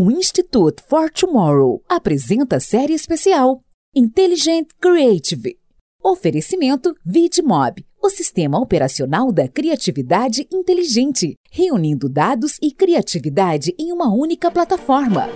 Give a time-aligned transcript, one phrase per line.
[0.00, 3.58] O Institute for Tomorrow apresenta série especial
[3.92, 5.58] Intelligent Creative.
[6.00, 14.52] Oferecimento VidMob, o sistema operacional da criatividade inteligente, reunindo dados e criatividade em uma única
[14.52, 15.28] plataforma.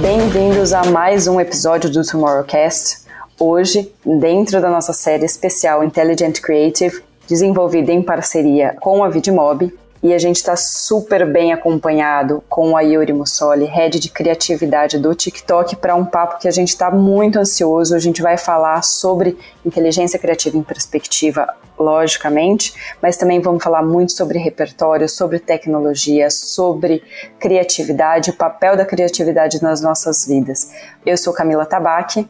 [0.00, 3.04] Bem-vindos a mais um episódio do Tomorrowcast.
[3.38, 9.72] Hoje, dentro da nossa série especial Intelligent Creative, desenvolvida em parceria com a Vidmob,
[10.02, 15.14] e a gente está super bem acompanhado com a Yuri Mussoli, head de criatividade do
[15.14, 17.94] TikTok, para um papo que a gente está muito ansioso.
[17.94, 21.48] A gente vai falar sobre inteligência criativa em perspectiva,
[21.78, 22.72] logicamente,
[23.02, 27.02] mas também vamos falar muito sobre repertório, sobre tecnologia, sobre
[27.40, 30.70] criatividade, o papel da criatividade nas nossas vidas.
[31.04, 32.28] Eu sou Camila Tabaque.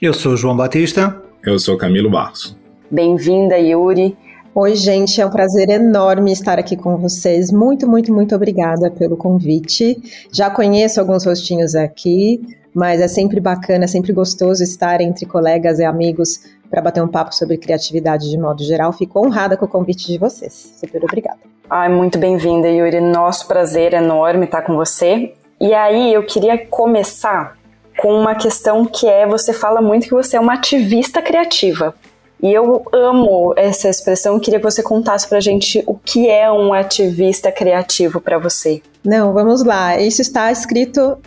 [0.00, 1.20] Eu sou João Batista.
[1.44, 2.56] Eu sou Camilo Barros.
[2.90, 4.16] Bem-vinda, Yuri.
[4.60, 7.52] Oi, gente, é um prazer enorme estar aqui com vocês.
[7.52, 9.96] Muito, muito, muito obrigada pelo convite.
[10.32, 12.40] Já conheço alguns rostinhos aqui,
[12.74, 17.06] mas é sempre bacana, é sempre gostoso estar entre colegas e amigos para bater um
[17.06, 18.92] papo sobre criatividade de modo geral.
[18.92, 20.74] Fico honrada com o convite de vocês.
[20.80, 21.38] Super obrigada.
[21.70, 23.00] Ai, muito bem-vinda, Yuri.
[23.00, 25.34] Nosso prazer enorme estar com você.
[25.60, 27.56] E aí, eu queria começar
[27.96, 31.94] com uma questão que é: você fala muito que você é uma ativista criativa.
[32.42, 36.72] E eu amo essa expressão, queria que você contasse pra gente o que é um
[36.72, 38.80] ativista criativo para você.
[39.04, 39.98] Não, vamos lá.
[39.98, 41.18] Isso está escrito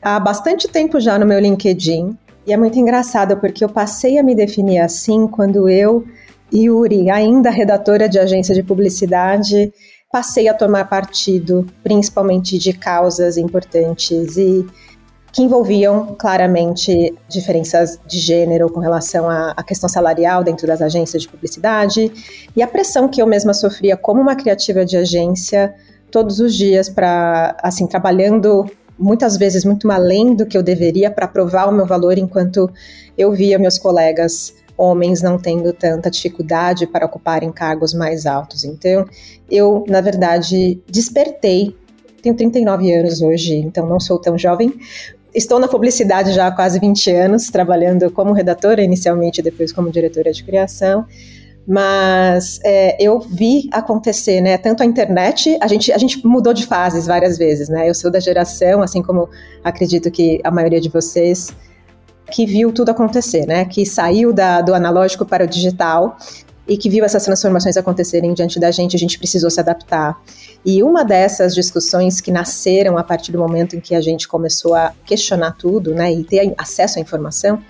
[0.00, 2.16] há bastante tempo já no meu LinkedIn.
[2.46, 6.04] E é muito engraçado porque eu passei a me definir assim quando eu,
[6.52, 9.72] Yuri, ainda redatora de agência de publicidade,
[10.12, 14.66] passei a tomar partido, principalmente de causas importantes e
[15.32, 21.28] que envolviam claramente diferenças de gênero com relação à, questão salarial dentro das agências de
[21.28, 22.12] publicidade
[22.54, 25.74] e a pressão que eu mesma sofria como uma criativa de agência
[26.10, 28.66] todos os dias para assim trabalhando
[28.98, 32.70] muitas vezes muito além do que eu deveria para provar o meu valor enquanto
[33.16, 38.64] eu via meus colegas homens não tendo tanta dificuldade para ocuparem cargos mais altos.
[38.64, 39.06] Então,
[39.50, 41.76] eu, na verdade, despertei
[42.22, 44.72] tenho 39 anos hoje, então não sou tão jovem,
[45.34, 50.30] Estou na publicidade já há quase 20 anos, trabalhando como redatora inicialmente, depois como diretora
[50.30, 51.06] de criação.
[51.66, 54.58] Mas é, eu vi acontecer, né?
[54.58, 57.88] Tanto a internet, a gente, a gente mudou de fases várias vezes, né?
[57.88, 59.28] Eu sou da geração, assim como
[59.62, 61.54] acredito que a maioria de vocês,
[62.30, 63.64] que viu tudo acontecer, né?
[63.64, 66.16] Que saiu da, do analógico para o digital
[66.66, 70.20] e que viu essas transformações acontecerem diante da gente, a gente precisou se adaptar.
[70.64, 74.74] E uma dessas discussões que nasceram a partir do momento em que a gente começou
[74.74, 77.60] a questionar tudo, né, e ter acesso à informação,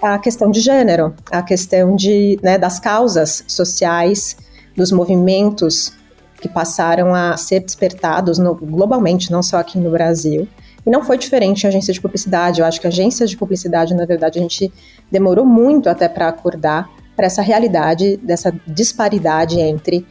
[0.00, 4.36] a questão de gênero, a questão de, né, das causas sociais,
[4.74, 5.92] dos movimentos
[6.40, 10.48] que passaram a ser despertados no, globalmente, não só aqui no Brasil.
[10.84, 12.60] E não foi diferente em agência de publicidade.
[12.60, 14.72] Eu acho que agências de publicidade, na verdade, a gente
[15.08, 20.06] demorou muito até para acordar para essa realidade dessa disparidade entre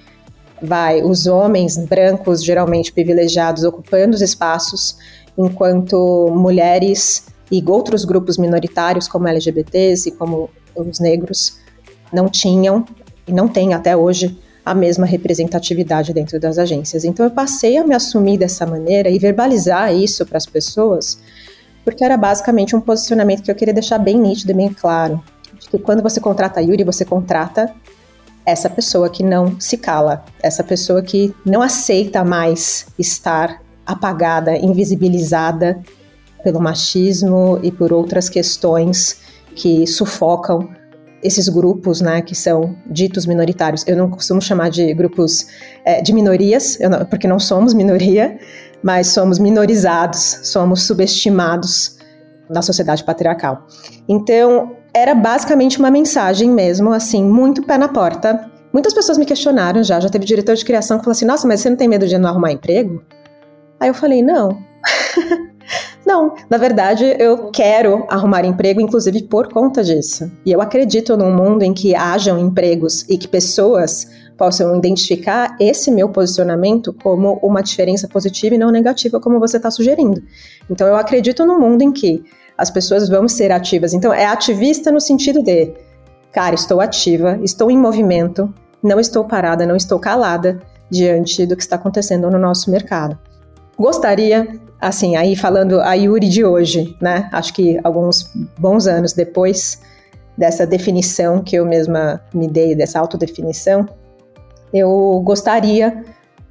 [0.62, 4.98] vai os homens brancos geralmente privilegiados ocupando os espaços
[5.38, 11.58] enquanto mulheres e outros grupos minoritários como LGBTs e como os negros
[12.14, 12.86] não tinham
[13.28, 17.04] e não têm até hoje a mesma representatividade dentro das agências.
[17.04, 21.20] Então eu passei a me assumir dessa maneira e verbalizar isso para as pessoas,
[21.84, 25.22] porque era basicamente um posicionamento que eu queria deixar bem nítido e bem claro
[25.70, 27.74] que quando você contrata a Yuri, você contrata
[28.46, 35.82] essa pessoa que não se cala, essa pessoa que não aceita mais estar apagada, invisibilizada
[36.44, 39.20] pelo machismo e por outras questões
[39.56, 40.70] que sufocam
[41.24, 43.86] esses grupos, né, que são ditos minoritários.
[43.88, 45.46] Eu não costumo chamar de grupos
[45.86, 48.40] é, de minorias, não, porque não somos minoria,
[48.82, 51.98] mas somos minorizados, somos subestimados
[52.50, 53.68] na sociedade patriarcal.
[54.10, 58.50] Então, era basicamente uma mensagem mesmo, assim, muito pé na porta.
[58.74, 61.62] Muitas pessoas me questionaram já, já teve diretor de criação que falou assim: Nossa, mas
[61.62, 63.03] você não tem medo de não arrumar emprego?
[63.79, 64.58] Aí eu falei: Não.
[66.05, 70.32] não, na verdade, eu quero arrumar emprego, inclusive por conta disso.
[70.46, 75.91] E eu acredito num mundo em que hajam empregos e que pessoas possam identificar esse
[75.91, 80.23] meu posicionamento como uma diferença positiva e não negativa, como você está sugerindo.
[80.70, 82.23] Então, eu acredito num mundo em que
[82.61, 83.91] as pessoas vão ser ativas.
[83.91, 85.73] Então, é ativista no sentido de,
[86.31, 88.53] cara, estou ativa, estou em movimento,
[88.84, 93.17] não estou parada, não estou calada diante do que está acontecendo no nosso mercado.
[93.75, 97.28] Gostaria, assim, aí falando a Yuri de hoje, né?
[97.31, 99.81] Acho que alguns bons anos depois
[100.37, 103.87] dessa definição que eu mesma me dei, dessa autodefinição,
[104.73, 106.05] Eu gostaria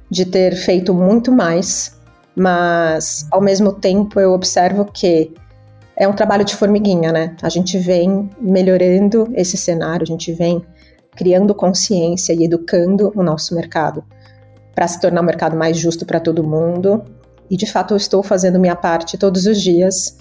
[0.09, 1.97] de ter feito muito mais,
[2.35, 5.33] mas ao mesmo tempo eu observo que
[6.01, 7.35] é um trabalho de formiguinha, né?
[7.43, 10.59] A gente vem melhorando esse cenário, a gente vem
[11.15, 14.03] criando consciência e educando o nosso mercado
[14.73, 17.03] para se tornar um mercado mais justo para todo mundo.
[17.51, 20.17] E de fato eu estou fazendo minha parte todos os dias,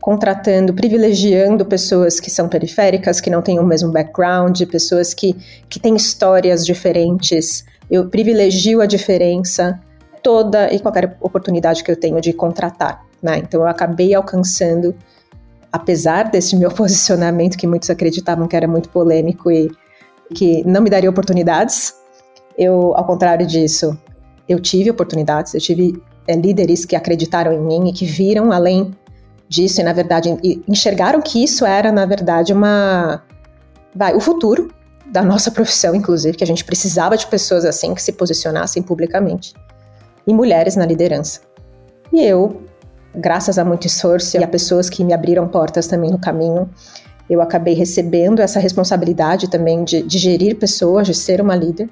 [0.00, 5.36] contratando, privilegiando pessoas que são periféricas, que não têm o mesmo background, pessoas que,
[5.68, 7.66] que têm histórias diferentes.
[7.90, 9.78] Eu privilegio a diferença
[10.22, 13.04] toda e qualquer oportunidade que eu tenho de contratar.
[13.22, 13.38] Né?
[13.38, 14.94] Então eu acabei alcançando,
[15.72, 19.70] apesar desse meu posicionamento que muitos acreditavam que era muito polêmico e
[20.34, 21.94] que não me daria oportunidades,
[22.56, 23.98] eu, ao contrário disso,
[24.48, 28.92] eu tive oportunidades, eu tive é, líderes que acreditaram em mim e que viram além
[29.48, 30.36] disso e, na verdade,
[30.68, 33.22] enxergaram que isso era, na verdade, uma.
[33.94, 34.70] Vai, o futuro
[35.06, 39.52] da nossa profissão, inclusive, que a gente precisava de pessoas assim que se posicionassem publicamente
[40.30, 41.40] e mulheres na liderança.
[42.12, 42.62] E eu,
[43.14, 46.70] graças a muito esforço e a pessoas que me abriram portas também no caminho,
[47.28, 51.88] eu acabei recebendo essa responsabilidade também de, de gerir pessoas, de ser uma líder.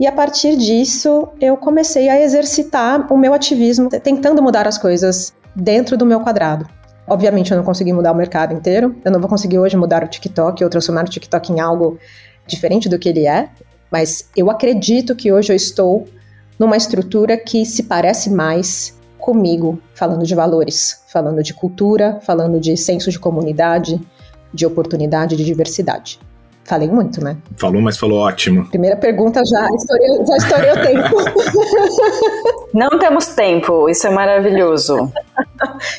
[0.00, 5.32] E a partir disso, eu comecei a exercitar o meu ativismo, tentando mudar as coisas
[5.54, 6.66] dentro do meu quadrado.
[7.06, 8.96] Obviamente, eu não consegui mudar o mercado inteiro.
[9.04, 11.98] Eu não vou conseguir hoje mudar o TikTok ou transformar o TikTok em algo
[12.46, 13.50] diferente do que ele é.
[13.90, 16.06] Mas eu acredito que hoje eu estou
[16.58, 22.76] numa estrutura que se parece mais comigo, falando de valores, falando de cultura, falando de
[22.76, 24.00] senso de comunidade,
[24.52, 26.18] de oportunidade, de diversidade.
[26.64, 27.36] Falei muito, né?
[27.58, 28.66] Falou, mas falou ótimo.
[28.66, 31.16] Primeira pergunta já estourei, já estourei o tempo.
[32.72, 35.12] Não temos tempo, isso é maravilhoso.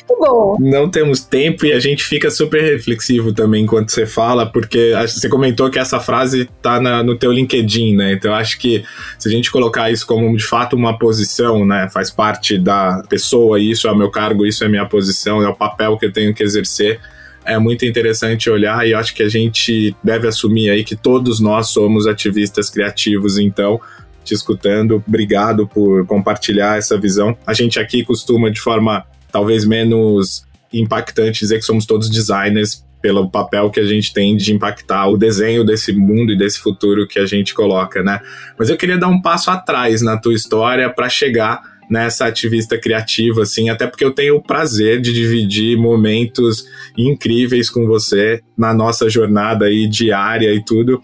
[0.06, 0.56] que bom.
[0.58, 5.28] Não temos tempo e a gente fica super reflexivo também enquanto você fala, porque você
[5.28, 8.12] comentou que essa frase tá na, no teu LinkedIn, né?
[8.12, 8.84] Então acho que
[9.18, 11.88] se a gente colocar isso como de fato uma posição, né?
[11.90, 15.48] Faz parte da pessoa, isso é o meu cargo, isso é a minha posição, é
[15.48, 17.00] o papel que eu tenho que exercer
[17.46, 21.68] é muito interessante olhar e acho que a gente deve assumir aí que todos nós
[21.68, 23.80] somos ativistas criativos, então
[24.24, 27.36] te escutando, obrigado por compartilhar essa visão.
[27.46, 33.30] A gente aqui costuma de forma talvez menos impactante dizer que somos todos designers pelo
[33.30, 37.20] papel que a gente tem de impactar o desenho desse mundo e desse futuro que
[37.20, 38.20] a gente coloca, né?
[38.58, 43.42] Mas eu queria dar um passo atrás na tua história para chegar nessa ativista criativa,
[43.42, 46.66] assim, até porque eu tenho o prazer de dividir momentos
[46.96, 51.00] incríveis com você na nossa jornada aí diária e tudo.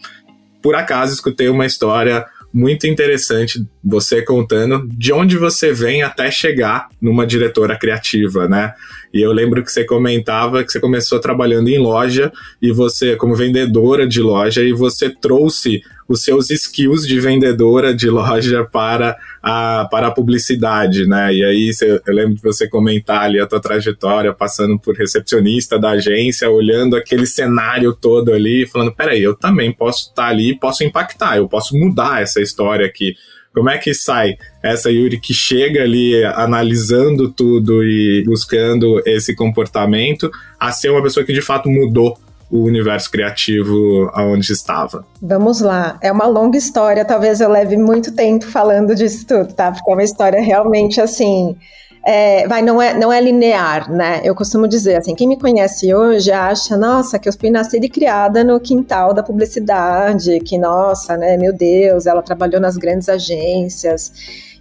[0.63, 6.89] Por acaso escutei uma história muito interessante você contando de onde você vem até chegar
[7.01, 8.75] numa diretora criativa, né?
[9.13, 12.33] E eu lembro que você comentava que você começou trabalhando em loja
[12.63, 18.09] e você, como vendedora de loja, e você trouxe os seus skills de vendedora de
[18.09, 21.35] loja para a, para a publicidade, né?
[21.35, 25.91] E aí eu lembro de você comentar ali a tua trajetória, passando por recepcionista da
[25.91, 31.37] agência, olhando aquele cenário todo ali, falando: peraí, eu também posso estar ali, posso impactar,
[31.37, 33.15] eu posso mudar essa história aqui.
[33.55, 40.31] Como é que sai essa Yuri que chega ali analisando tudo e buscando esse comportamento
[40.59, 42.19] a ser uma pessoa que de fato mudou
[42.51, 45.05] o universo criativo aonde estava?
[45.21, 45.99] Vamos lá.
[46.03, 49.73] É uma longa história, talvez eu leve muito tempo falando disso tudo, tá?
[49.73, 51.57] Porque é uma história realmente assim.
[52.05, 54.21] É, vai, não é, não é linear, né?
[54.25, 57.89] Eu costumo dizer assim, quem me conhece hoje acha, nossa, que eu fui nascida e
[57.89, 64.13] criada no quintal da publicidade, que nossa, né, meu Deus, ela trabalhou nas grandes agências.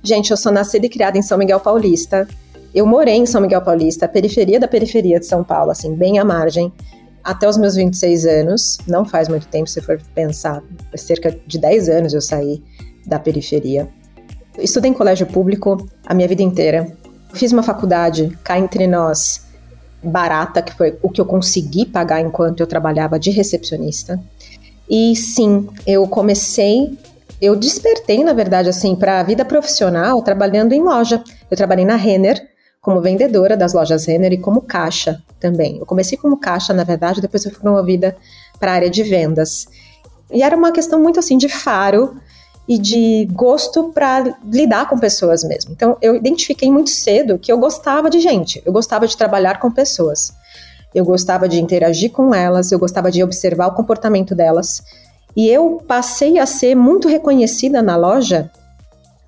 [0.04, 2.28] Gente, eu sou nascida e criada em São Miguel Paulista.
[2.76, 6.24] Eu morei em São Miguel Paulista, periferia da periferia de São Paulo, assim, bem à
[6.24, 6.72] margem,
[7.24, 8.78] até os meus 26 anos.
[8.88, 10.62] Não faz muito tempo, se for pensar,
[10.96, 12.64] cerca de 10 anos eu saí
[13.06, 13.90] da periferia.
[14.60, 17.01] Estudei em colégio público a minha vida inteira.
[17.34, 19.46] Fiz uma faculdade cá entre nós,
[20.04, 24.20] barata, que foi o que eu consegui pagar enquanto eu trabalhava de recepcionista.
[24.90, 26.98] E sim, eu comecei,
[27.42, 31.24] eu despertei, na verdade, assim, para a vida profissional trabalhando em loja.
[31.50, 32.50] Eu trabalhei na Renner
[32.82, 35.78] como vendedora das lojas Renner e como caixa também.
[35.78, 38.18] Eu comecei como caixa, na verdade, depois eu fui promovida
[38.60, 39.68] para a área de vendas.
[40.32, 42.16] E era uma questão muito assim de faro
[42.68, 45.72] e de gosto para lidar com pessoas mesmo.
[45.72, 49.72] Então, eu identifiquei muito cedo que eu gostava de gente, eu gostava de trabalhar com
[49.72, 50.34] pessoas.
[50.94, 54.84] Eu gostava de interagir com elas, eu gostava de observar o comportamento delas.
[55.36, 58.52] E eu passei a ser muito reconhecida na loja,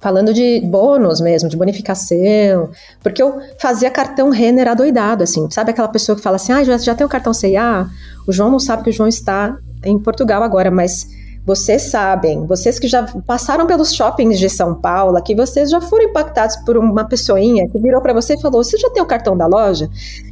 [0.01, 2.69] falando de bônus mesmo, de bonificação,
[3.01, 6.77] porque eu fazia cartão Renner adoidado, assim, sabe aquela pessoa que fala assim, ah, já,
[6.77, 7.87] já tem o cartão CIA?
[8.27, 11.07] O João não sabe que o João está em Portugal agora, mas
[11.45, 16.05] vocês sabem, vocês que já passaram pelos shoppings de São Paulo, que vocês já foram
[16.05, 19.35] impactados por uma pessoinha que virou para você e falou: Você já tem o cartão
[19.35, 19.89] da loja?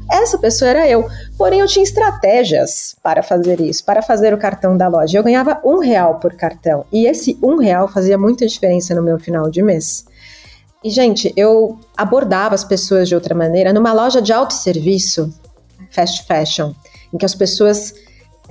[0.10, 1.06] Essa pessoa era eu.
[1.38, 5.18] Porém, eu tinha estratégias para fazer isso, para fazer o cartão da loja.
[5.18, 6.86] Eu ganhava um real por cartão.
[6.92, 10.06] E esse um real fazia muita diferença no meu final de mês.
[10.84, 13.74] E, gente, eu abordava as pessoas de outra maneira.
[13.74, 15.34] Numa loja de autosserviço,
[15.92, 16.74] fast fashion,
[17.14, 17.94] em que as pessoas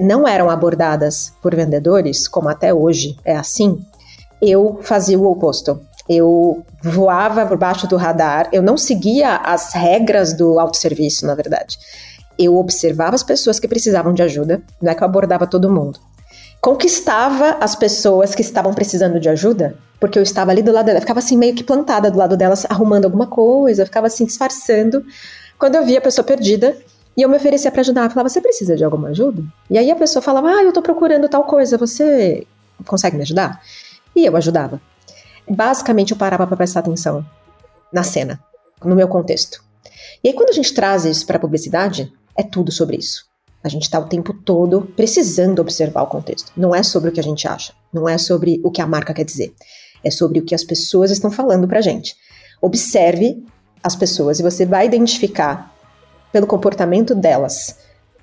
[0.00, 3.85] não eram abordadas por vendedores, como até hoje é assim,
[4.40, 5.80] eu fazia o oposto.
[6.09, 11.78] Eu voava por baixo do radar, eu não seguia as regras do autosserviço, na verdade.
[12.38, 16.00] Eu observava as pessoas que precisavam de ajuda, não é que eu abordava todo mundo.
[16.61, 21.00] Conquistava as pessoas que estavam precisando de ajuda, porque eu estava ali do lado dela,
[21.00, 25.04] ficava assim meio que plantada do lado delas, arrumando alguma coisa, ficava assim disfarçando.
[25.59, 26.76] Quando eu via a pessoa perdida,
[27.20, 28.04] e eu me oferecia para ajudar.
[28.04, 29.44] Eu falava, você precisa de alguma ajuda?
[29.68, 32.46] E aí a pessoa falava, ah, eu tô procurando tal coisa, você
[32.86, 33.60] consegue me ajudar?
[34.16, 34.80] E eu ajudava.
[35.46, 37.22] Basicamente, eu parava para prestar atenção
[37.92, 38.42] na cena,
[38.82, 39.62] no meu contexto.
[40.24, 43.26] E aí, quando a gente traz isso para a publicidade, é tudo sobre isso.
[43.62, 46.50] A gente está o tempo todo precisando observar o contexto.
[46.56, 49.12] Não é sobre o que a gente acha, não é sobre o que a marca
[49.12, 49.52] quer dizer,
[50.02, 52.16] é sobre o que as pessoas estão falando para a gente.
[52.62, 53.44] Observe
[53.84, 55.70] as pessoas e você vai identificar
[56.32, 57.76] pelo comportamento delas,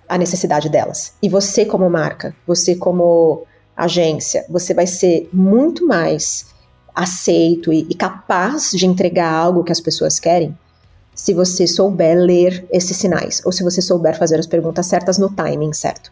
[0.07, 1.13] a necessidade delas.
[1.21, 3.45] E você, como marca, você, como
[3.75, 6.47] agência, você vai ser muito mais
[6.95, 10.57] aceito e, e capaz de entregar algo que as pessoas querem
[11.13, 15.29] se você souber ler esses sinais, ou se você souber fazer as perguntas certas no
[15.31, 16.11] timing certo.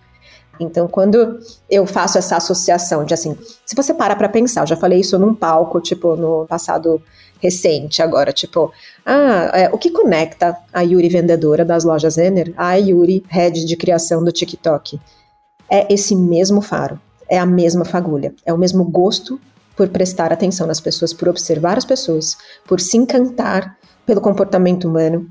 [0.60, 4.78] Então, quando eu faço essa associação de assim, se você para para pensar, eu já
[4.78, 7.02] falei isso num palco, tipo, no passado
[7.42, 8.72] recente agora, tipo,
[9.06, 13.78] ah, é, o que conecta a Yuri vendedora das lojas Renner à Yuri head de
[13.78, 15.00] criação do TikTok?
[15.70, 19.40] É esse mesmo faro, é a mesma fagulha, é o mesmo gosto
[19.76, 25.28] por prestar atenção nas pessoas, por observar as pessoas, por se encantar pelo comportamento humano,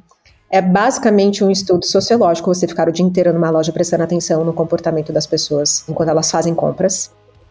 [0.55, 4.53] é basicamente um estudo sociológico você ficar o dia inteiro numa loja prestando atenção no
[4.53, 7.11] comportamento das pessoas enquanto elas fazem compras.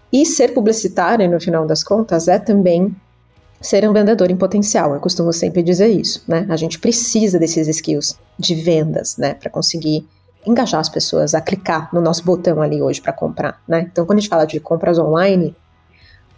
[0.09, 2.95] E ser publicitário, no final das contas, é também
[3.59, 4.93] ser um vendedor em potencial.
[4.93, 6.47] Eu costumo sempre dizer isso, né?
[6.49, 10.07] A gente precisa desses skills de vendas, né, para conseguir
[10.47, 13.85] engajar as pessoas a clicar no nosso botão ali hoje para comprar, né?
[13.91, 15.53] Então, quando a gente fala de compras online,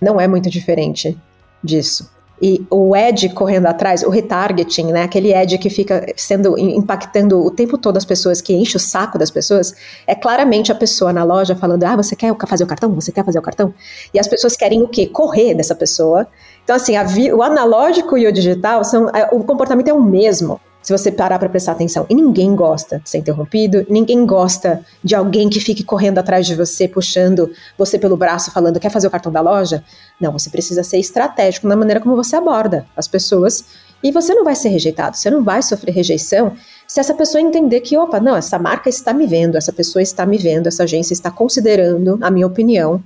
[0.02, 1.16] não é muito diferente
[1.64, 2.10] disso
[2.42, 7.50] e o ad correndo atrás, o retargeting, né, aquele ad que fica sendo impactando o
[7.50, 9.74] tempo todo as pessoas, que enche o saco das pessoas,
[10.06, 12.94] é claramente a pessoa na loja falando: "Ah, você quer fazer o cartão?
[12.96, 13.74] Você quer fazer o cartão?"
[14.14, 15.08] E as pessoas querem o quê?
[15.08, 16.28] Correr dessa pessoa.
[16.64, 16.96] Então assim,
[17.32, 21.50] o analógico e o digital são o comportamento é o mesmo se você parar para
[21.50, 22.06] prestar atenção.
[22.08, 26.54] E ninguém gosta de ser interrompido, ninguém gosta de alguém que fique correndo atrás de
[26.54, 29.84] você, puxando você pelo braço, falando: quer fazer o cartão da loja?
[30.22, 33.66] Não, você precisa ser estratégico na maneira como você aborda as pessoas.
[34.04, 36.56] E você não vai ser rejeitado, você não vai sofrer rejeição
[36.88, 40.24] se essa pessoa entender que, opa, não, essa marca está me vendo, essa pessoa está
[40.24, 43.02] me vendo, essa agência está considerando a minha opinião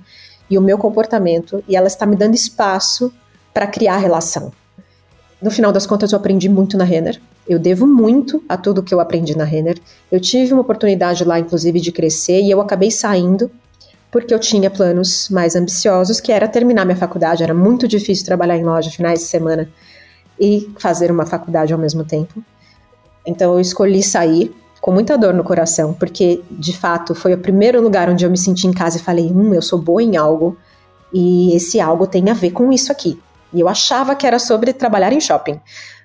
[0.50, 3.10] e o meu comportamento e ela está me dando espaço
[3.54, 4.52] para criar relação.
[5.40, 7.18] No final das contas, eu aprendi muito na Renner.
[7.48, 9.78] Eu devo muito a tudo que eu aprendi na Renner.
[10.10, 13.50] Eu tive uma oportunidade lá, inclusive, de crescer e eu acabei saindo
[14.10, 17.42] porque eu tinha planos mais ambiciosos, que era terminar minha faculdade.
[17.42, 19.70] Era muito difícil trabalhar em loja finais de semana
[20.38, 22.42] e fazer uma faculdade ao mesmo tempo.
[23.24, 27.80] Então eu escolhi sair com muita dor no coração, porque de fato foi o primeiro
[27.80, 30.56] lugar onde eu me senti em casa e falei: hum, eu sou boa em algo
[31.12, 33.20] e esse algo tem a ver com isso aqui.
[33.52, 35.60] E eu achava que era sobre trabalhar em shopping.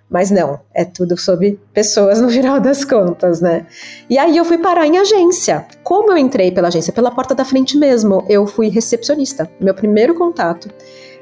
[0.09, 3.65] Mas não, é tudo sobre pessoas no final das contas, né?
[4.09, 5.65] E aí eu fui parar em agência.
[5.83, 6.93] Como eu entrei pela agência?
[6.93, 8.23] Pela porta da frente mesmo.
[8.29, 9.49] Eu fui recepcionista.
[9.59, 10.69] Meu primeiro contato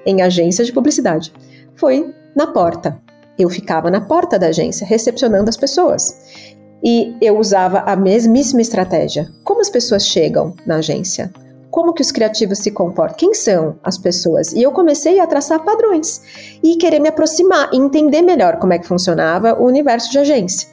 [0.06, 1.34] em agência de publicidade
[1.76, 3.00] foi na porta.
[3.40, 6.54] Eu ficava na porta da agência recepcionando as pessoas.
[6.84, 9.30] E eu usava a mesmíssima estratégia.
[9.46, 11.32] Como as pessoas chegam na agência?
[11.74, 14.54] Como que os criativos se comportam, quem são as pessoas.
[14.54, 16.22] E eu comecei a traçar padrões
[16.62, 20.70] e querer me aproximar e entender melhor como é que funcionava o universo de agência.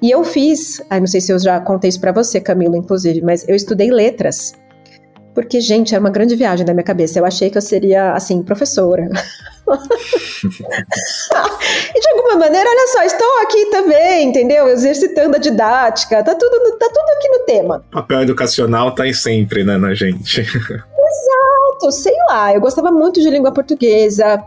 [0.00, 3.20] E eu fiz, ai, não sei se eu já contei isso para você, Camilo, inclusive,
[3.20, 4.52] mas eu estudei letras.
[5.34, 7.18] Porque, gente, era uma grande viagem da minha cabeça.
[7.18, 9.08] Eu achei que eu seria, assim, professora.
[11.94, 14.68] e de alguma maneira, olha só, estou aqui também, entendeu?
[14.68, 17.84] Exercitando a didática, tá tudo, tá tudo aqui no tema.
[17.88, 20.40] O papel educacional tá aí sempre, né, na gente.
[21.04, 24.42] Exato, sei lá, eu gostava muito de língua portuguesa,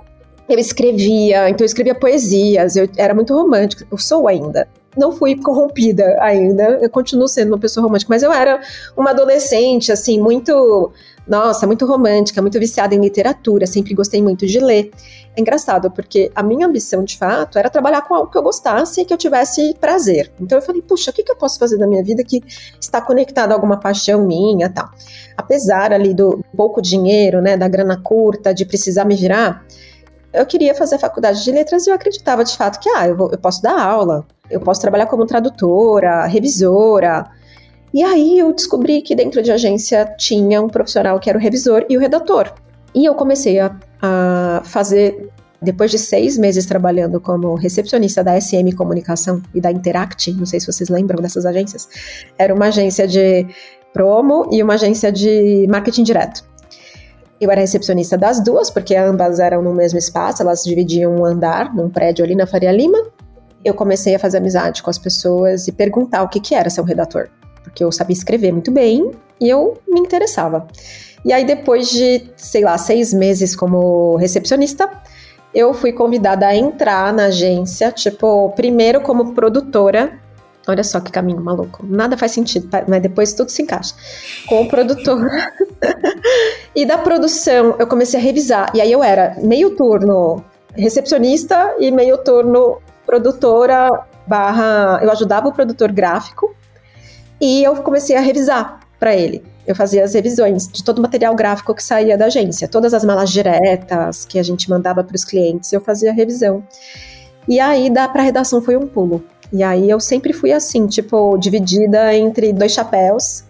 [0.48, 4.68] eu escrevia, então eu escrevia poesias, eu era muito romântica, eu sou ainda.
[4.98, 8.60] Não fui corrompida ainda, eu continuo sendo uma pessoa romântica, mas eu era
[8.96, 10.92] uma adolescente, assim, muito
[11.28, 14.92] nossa, muito romântica, muito viciada em literatura, sempre gostei muito de ler.
[15.36, 19.02] É engraçado, porque a minha ambição, de fato, era trabalhar com algo que eu gostasse
[19.02, 20.32] e que eu tivesse prazer.
[20.40, 22.42] Então eu falei, puxa, o que, que eu posso fazer da minha vida que
[22.80, 24.90] está conectado a alguma paixão minha tal?
[25.36, 29.66] Apesar ali do pouco dinheiro, né, da grana curta, de precisar me virar,
[30.34, 33.30] eu queria fazer faculdade de letras e eu acreditava de fato que, ah, eu, vou,
[33.32, 37.26] eu posso dar aula, eu posso trabalhar como tradutora, revisora.
[37.94, 41.86] E aí eu descobri que dentro de agência tinha um profissional que era o revisor
[41.90, 42.54] e o redator.
[42.94, 45.30] E eu comecei a, a fazer,
[45.62, 50.60] depois de seis meses trabalhando como recepcionista da SM Comunicação e da Interact, não sei
[50.60, 51.88] se vocês lembram dessas agências,
[52.38, 53.48] era uma agência de
[53.94, 56.44] promo e uma agência de marketing direto.
[57.40, 61.74] Eu era recepcionista das duas, porque ambas eram no mesmo espaço, elas dividiam um andar
[61.74, 62.98] num prédio ali na Faria Lima.
[63.68, 66.80] Eu comecei a fazer amizade com as pessoas e perguntar o que, que era ser
[66.80, 67.28] um redator,
[67.64, 70.66] porque eu sabia escrever muito bem e eu me interessava.
[71.26, 74.90] E aí, depois de, sei lá, seis meses como recepcionista,
[75.54, 80.18] eu fui convidada a entrar na agência, tipo, primeiro como produtora
[80.70, 81.86] Olha só que caminho maluco.
[81.88, 83.96] Nada faz sentido, mas depois tudo se encaixa.
[84.50, 85.26] Com o produtor.
[86.76, 88.70] e da produção, eu comecei a revisar.
[88.76, 90.44] E aí eu era meio turno
[90.76, 95.00] recepcionista e meio turno produtora barra.
[95.02, 96.54] Eu ajudava o produtor gráfico
[97.42, 99.44] e eu comecei a revisar para ele.
[99.66, 103.04] Eu fazia as revisões de todo o material gráfico que saía da agência, todas as
[103.04, 106.64] malas diretas que a gente mandava para os clientes, eu fazia a revisão.
[107.48, 109.24] E aí, da para redação foi um pulo.
[109.52, 113.46] E aí eu sempre fui assim, tipo, dividida entre dois chapéus.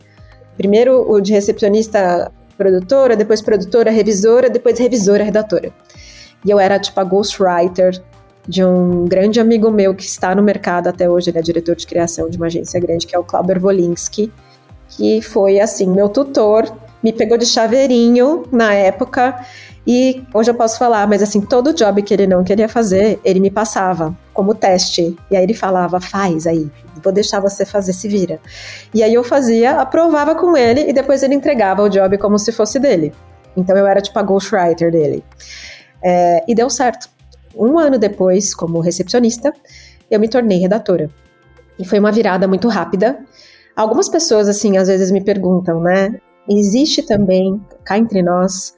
[0.55, 5.71] Primeiro o de recepcionista produtora, depois produtora, revisora, depois revisora, redatora.
[6.45, 8.01] E eu era tipo a ghostwriter
[8.47, 11.85] de um grande amigo meu que está no mercado até hoje, ele é diretor de
[11.85, 14.31] criação de uma agência grande, que é o Klauber Wolinski,
[14.89, 16.71] que foi assim, meu tutor,
[17.03, 19.37] me pegou de chaveirinho na época
[19.85, 23.39] e hoje eu posso falar, mas assim, todo job que ele não queria fazer, ele
[23.39, 25.15] me passava como teste.
[25.31, 26.69] E aí ele falava, faz aí,
[27.01, 28.37] vou deixar você fazer, se vira.
[28.93, 32.51] E aí eu fazia, aprovava com ele e depois ele entregava o job como se
[32.51, 33.13] fosse dele.
[33.55, 35.23] Então eu era tipo a ghostwriter dele.
[36.03, 37.09] É, e deu certo.
[37.57, 39.53] Um ano depois, como recepcionista,
[40.09, 41.09] eu me tornei redatora.
[41.79, 43.19] E foi uma virada muito rápida.
[43.75, 46.19] Algumas pessoas, assim, às vezes me perguntam, né?
[46.49, 48.77] Existe também, cá entre nós,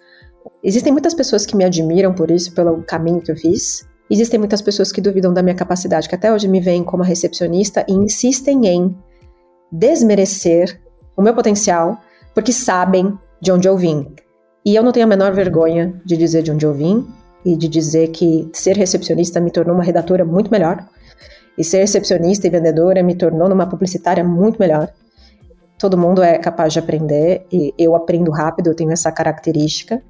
[0.63, 3.87] Existem muitas pessoas que me admiram por isso, pelo caminho que eu fiz.
[4.09, 7.85] Existem muitas pessoas que duvidam da minha capacidade, que até hoje me veem como recepcionista
[7.87, 8.97] e insistem em
[9.71, 10.81] desmerecer
[11.15, 11.97] o meu potencial,
[12.33, 14.13] porque sabem de onde eu vim.
[14.65, 17.07] E eu não tenho a menor vergonha de dizer de onde eu vim
[17.45, 20.85] e de dizer que ser recepcionista me tornou uma redatora muito melhor.
[21.57, 24.89] E ser recepcionista e vendedora me tornou uma publicitária muito melhor.
[25.77, 30.01] Todo mundo é capaz de aprender e eu aprendo rápido, eu tenho essa característica.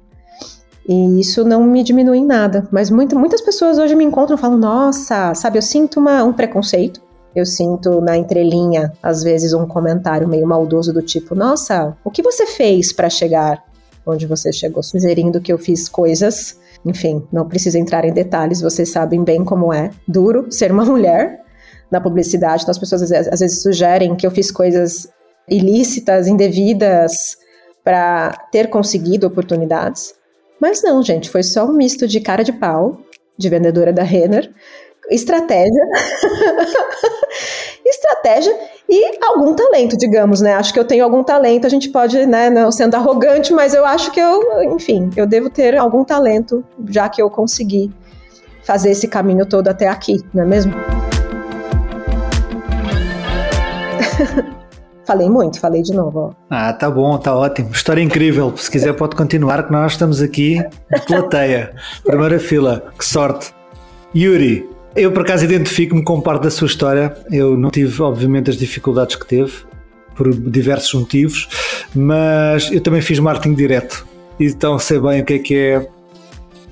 [0.88, 2.66] E isso não me diminui em nada.
[2.72, 6.32] Mas muito, muitas pessoas hoje me encontram e falam: nossa, sabe, eu sinto uma, um
[6.32, 7.00] preconceito.
[7.34, 12.22] Eu sinto na entrelinha, às vezes, um comentário meio maldoso do tipo: Nossa, o que
[12.22, 13.62] você fez para chegar
[14.04, 14.82] onde você chegou?
[14.82, 16.58] Sugerindo que eu fiz coisas.
[16.84, 21.40] Enfim, não precisa entrar em detalhes, vocês sabem bem como é duro ser uma mulher
[21.90, 22.62] na publicidade.
[22.62, 25.08] Então, as pessoas às vezes, às vezes sugerem que eu fiz coisas
[25.48, 27.36] ilícitas, indevidas,
[27.82, 30.14] para ter conseguido oportunidades.
[30.60, 33.00] Mas não, gente, foi só um misto de cara de pau,
[33.36, 34.52] de vendedora da Renner,
[35.08, 35.82] estratégia,
[37.84, 38.54] estratégia
[38.88, 40.54] e algum talento, digamos, né?
[40.54, 43.84] Acho que eu tenho algum talento, a gente pode, né, não sendo arrogante, mas eu
[43.84, 47.90] acho que eu, enfim, eu devo ter algum talento, já que eu consegui
[48.62, 50.72] fazer esse caminho todo até aqui, não é mesmo?
[55.06, 56.36] Falei muito, falei de novo.
[56.48, 57.70] Ah, tá bom, tá ótimo.
[57.72, 58.56] História incrível.
[58.56, 60.62] Se quiser, pode continuar, que nós estamos aqui
[60.94, 61.74] de plateia.
[62.04, 62.92] Primeira fila.
[62.96, 63.52] Que sorte.
[64.14, 67.16] Yuri, eu por acaso identifico-me com parte da sua história.
[67.30, 69.52] Eu não tive, obviamente, as dificuldades que teve,
[70.14, 71.48] por diversos motivos,
[71.94, 74.06] mas eu também fiz marketing direto.
[74.38, 75.88] Então sei bem o que é que é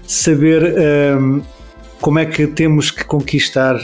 [0.07, 0.75] saber
[1.19, 1.43] um,
[2.01, 3.79] como é que temos que conquistar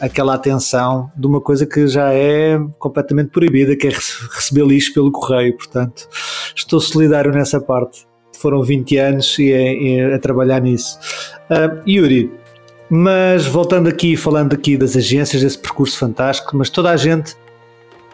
[0.00, 5.10] aquela atenção de uma coisa que já é completamente proibida, que é receber lixo pelo
[5.10, 5.56] correio.
[5.56, 6.08] Portanto,
[6.54, 8.06] estou solidário nessa parte.
[8.36, 10.98] Foram 20 anos e a, a trabalhar nisso.
[11.50, 12.30] Uh, Yuri,
[12.90, 17.36] mas voltando aqui, falando aqui das agências, desse percurso fantástico, mas toda a gente,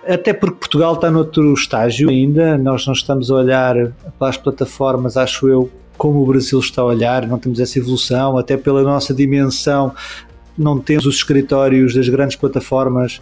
[0.07, 5.17] até porque Portugal está noutro estágio ainda, nós não estamos a olhar para as plataformas,
[5.17, 9.15] acho eu, como o Brasil está a olhar, não temos essa evolução, até pela nossa
[9.15, 9.95] dimensão
[10.57, 13.21] não temos os escritórios das grandes plataformas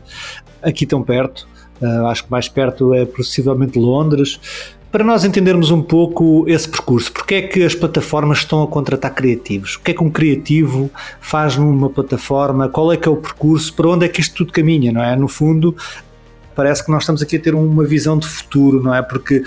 [0.62, 1.48] aqui tão perto.
[1.80, 4.38] Uh, acho que mais perto é possivelmente Londres.
[4.92, 9.14] Para nós entendermos um pouco esse percurso, porque é que as plataformas estão a contratar
[9.14, 9.76] criativos?
[9.76, 12.68] O que é que um criativo faz numa plataforma?
[12.68, 13.72] Qual é que é o percurso?
[13.72, 15.16] Para onde é que isto tudo caminha, não é?
[15.16, 15.74] No fundo,
[16.54, 19.00] parece que nós estamos aqui a ter uma visão de futuro, não é?
[19.00, 19.42] Porque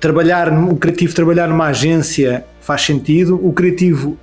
[0.00, 4.18] trabalhar, o criativo trabalhar numa agência faz sentido, o criativo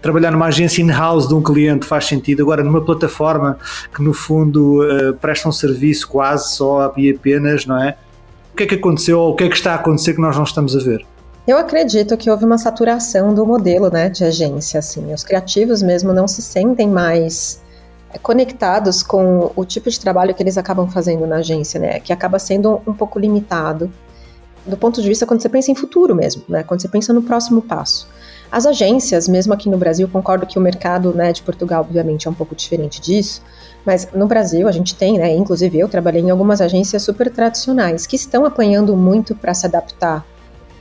[0.00, 3.58] trabalhar numa agência in-house de um cliente faz sentido, agora numa plataforma
[3.94, 7.98] que no fundo uh, presta um serviço quase só e apenas, não é?
[8.60, 10.44] Que é que aconteceu ou o que é que está a acontecer que nós não
[10.44, 11.06] estamos a ver?
[11.48, 14.80] Eu acredito que houve uma saturação do modelo né, de agência.
[14.80, 15.14] Assim.
[15.14, 17.62] Os criativos mesmo não se sentem mais
[18.12, 22.00] é, conectados com o tipo de trabalho que eles acabam fazendo na agência, né?
[22.00, 23.90] Que acaba sendo um pouco limitado
[24.66, 26.62] do ponto de vista quando você pensa em futuro mesmo, né?
[26.62, 28.06] Quando você pensa no próximo passo.
[28.52, 32.30] As agências, mesmo aqui no Brasil, concordo que o mercado né, de Portugal, obviamente, é
[32.30, 33.40] um pouco diferente disso,
[33.84, 38.06] mas no Brasil a gente tem, né, inclusive eu trabalhei em algumas agências super tradicionais
[38.06, 40.24] que estão apanhando muito para se adaptar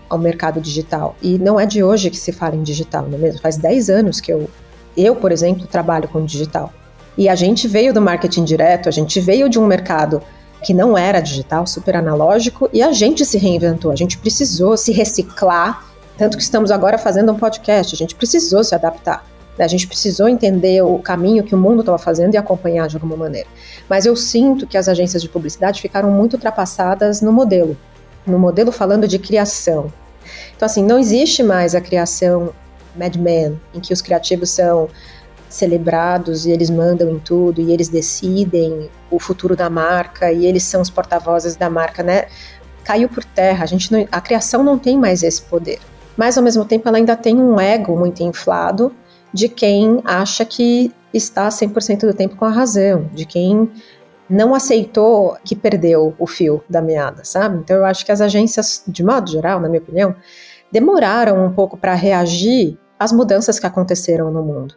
[0.10, 1.16] ao mercado digital.
[1.22, 3.42] E não é de hoje que se fala em digital, não é mesmo?
[3.42, 4.50] Faz 10 anos que eu,
[4.98, 6.74] eu, por exemplo, trabalho com digital.
[7.18, 10.22] E a gente veio do marketing direto, a gente veio de um mercado
[10.64, 14.92] que não era digital, super analógico, e a gente se reinventou, a gente precisou se
[14.92, 19.26] reciclar tanto que estamos agora fazendo um podcast, a gente precisou se adaptar.
[19.60, 19.66] Né?
[19.66, 23.18] A gente precisou entender o caminho que o mundo estava fazendo e acompanhar de alguma
[23.18, 23.48] maneira.
[23.90, 27.78] Mas eu sinto que as agências de publicidade ficaram muito ultrapassadas no modelo,
[28.26, 29.92] no modelo falando de criação.
[30.56, 32.54] Então, assim, não existe mais a criação
[32.96, 34.88] Mad Men, em que os criativos são
[35.50, 40.64] celebrados e eles mandam em tudo e eles decidem o futuro da marca e eles
[40.64, 42.28] são os porta-vozes da marca, né?
[42.84, 43.64] Caiu por terra.
[43.64, 45.80] A gente não, a criação não tem mais esse poder
[46.20, 48.94] mas ao mesmo tempo ela ainda tem um ego muito inflado
[49.34, 53.70] de quem acha que está 100% do tempo com a razão, de quem
[54.30, 57.58] não aceitou que perdeu o fio da meada, sabe?
[57.58, 60.16] Então eu acho que as agências, de modo geral, na minha opinião,
[60.72, 64.76] demoraram um pouco para reagir às mudanças que aconteceram no mundo.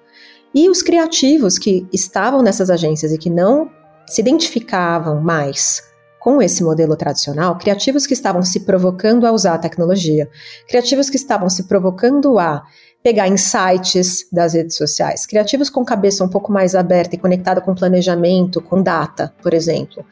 [0.55, 3.71] E os criativos que estavam nessas agências e que não
[4.07, 5.83] se identificavam mais
[6.19, 10.31] com esse modelo tradicional, criativos que estavam se provocando a usar a tecnologia,
[10.69, 12.63] criativos que estavam se provocando a
[13.03, 17.75] pegar insights das redes sociais, criativos com cabeça um pouco mais aberta e conectada com
[17.75, 20.05] planejamento, com data, por exemplo,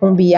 [0.00, 0.34] com BI,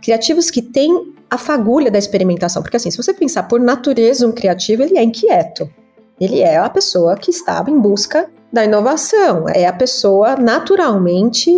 [0.00, 4.32] criativos que têm a fagulha da experimentação, porque assim, se você pensar por natureza um
[4.32, 5.70] criativo, ele é inquieto.
[6.18, 11.50] Ele é a pessoa que estava em busca da inovação, é a pessoa naturalmente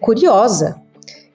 [0.00, 0.80] curiosa,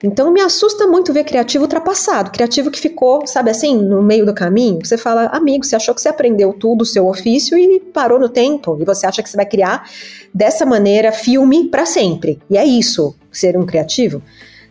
[0.06, 4.34] então me assusta muito ver criativo ultrapassado, criativo que ficou, sabe assim, no meio do
[4.34, 4.84] caminho.
[4.84, 8.28] Você fala, amigo, você achou que você aprendeu tudo o seu ofício e parou no
[8.28, 9.88] tempo, e você acha que você vai criar
[10.32, 12.38] dessa maneira filme para sempre.
[12.50, 14.20] E é isso, ser um criativo.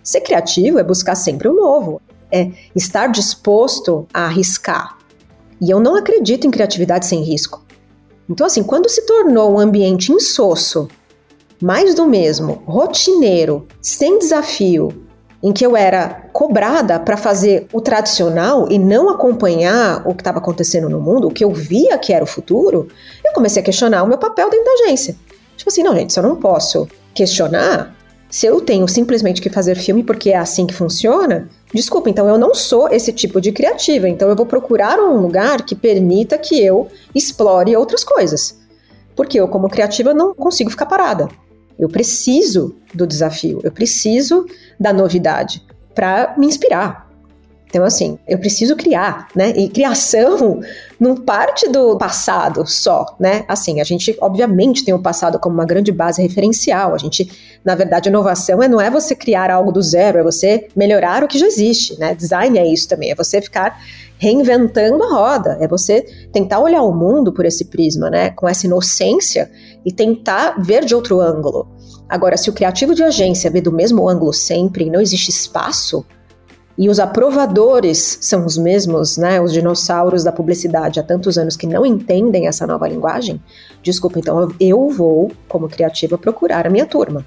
[0.04, 2.00] Ser criativo é buscar sempre o novo,
[2.32, 5.00] é estar disposto a arriscar.
[5.60, 7.65] E eu não acredito em criatividade sem risco.
[8.30, 10.88] Então, assim, quando se tornou um ambiente insosso,
[11.60, 15.03] mais do mesmo, rotineiro, sem desafio,
[15.44, 20.38] em que eu era cobrada para fazer o tradicional e não acompanhar o que estava
[20.38, 22.88] acontecendo no mundo, o que eu via que era o futuro,
[23.26, 25.18] eu comecei a questionar o meu papel dentro da agência.
[25.58, 27.94] Tipo assim, não, gente, se eu não posso questionar,
[28.30, 32.38] se eu tenho simplesmente que fazer filme porque é assim que funciona, desculpa, então eu
[32.38, 36.64] não sou esse tipo de criativa, então eu vou procurar um lugar que permita que
[36.64, 38.58] eu explore outras coisas.
[39.16, 41.28] Porque eu, como criativa, não consigo ficar parada.
[41.78, 44.46] Eu preciso do desafio, eu preciso
[44.80, 47.04] da novidade para me inspirar.
[47.74, 49.50] Então, assim, eu preciso criar, né?
[49.58, 50.62] E criação
[51.00, 53.44] não parte do passado só, né?
[53.48, 56.94] Assim, a gente, obviamente, tem o passado como uma grande base referencial.
[56.94, 57.32] A gente,
[57.66, 61.28] na verdade, inovação é, não é você criar algo do zero, é você melhorar o
[61.28, 62.14] que já existe, né?
[62.14, 63.76] Design é isso também, é você ficar
[64.24, 68.30] reinventando a roda, é você tentar olhar o mundo por esse prisma, né?
[68.30, 69.52] Com essa inocência
[69.86, 71.68] e tentar ver de outro ângulo.
[72.08, 76.06] Agora, se o criativo de agência vê do mesmo ângulo sempre e não existe espaço,
[76.78, 81.68] e os aprovadores são os mesmos, né, os dinossauros da publicidade há tantos anos que
[81.68, 83.42] não entendem essa nova linguagem,
[83.84, 87.26] desculpa, então eu vou, como criativa, procurar a minha turma.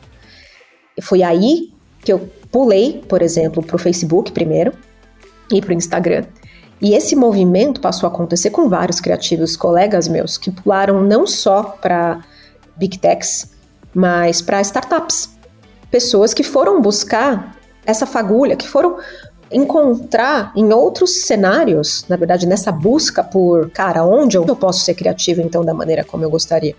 [1.02, 1.70] Foi aí
[2.02, 4.72] que eu pulei, por exemplo, para o Facebook primeiro
[5.52, 6.24] e para o Instagram.
[6.80, 11.62] E esse movimento passou a acontecer com vários criativos, colegas meus, que pularam não só
[11.62, 12.22] para
[12.76, 13.50] Big Techs,
[13.94, 15.30] mas para startups.
[15.90, 18.98] Pessoas que foram buscar essa fagulha, que foram
[19.50, 25.40] encontrar em outros cenários, na verdade, nessa busca por, cara, onde eu posso ser criativo
[25.40, 26.74] então da maneira como eu gostaria.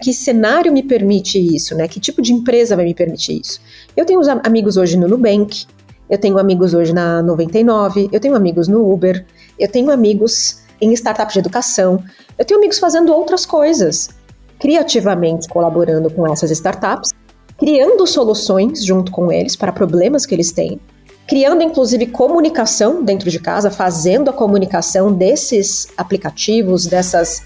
[0.00, 1.88] Que cenário me permite isso, né?
[1.88, 3.60] Que tipo de empresa vai me permitir isso?
[3.96, 5.64] Eu tenho amigos hoje no Nubank,
[6.08, 9.24] eu tenho amigos hoje na 99, eu tenho amigos no Uber,
[9.58, 12.02] Eu tenho amigos em startups de educação,
[12.36, 14.10] eu tenho amigos fazendo outras coisas,
[14.58, 17.12] criativamente colaborando com essas startups,
[17.58, 20.80] criando soluções junto com eles para problemas que eles têm,
[21.28, 27.42] criando inclusive comunicação dentro de casa, fazendo a comunicação desses aplicativos, dessas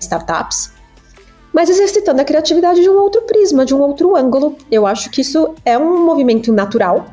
[0.00, 0.72] startups,
[1.52, 4.56] mas exercitando a criatividade de um outro prisma, de um outro ângulo.
[4.70, 7.06] Eu acho que isso é um movimento natural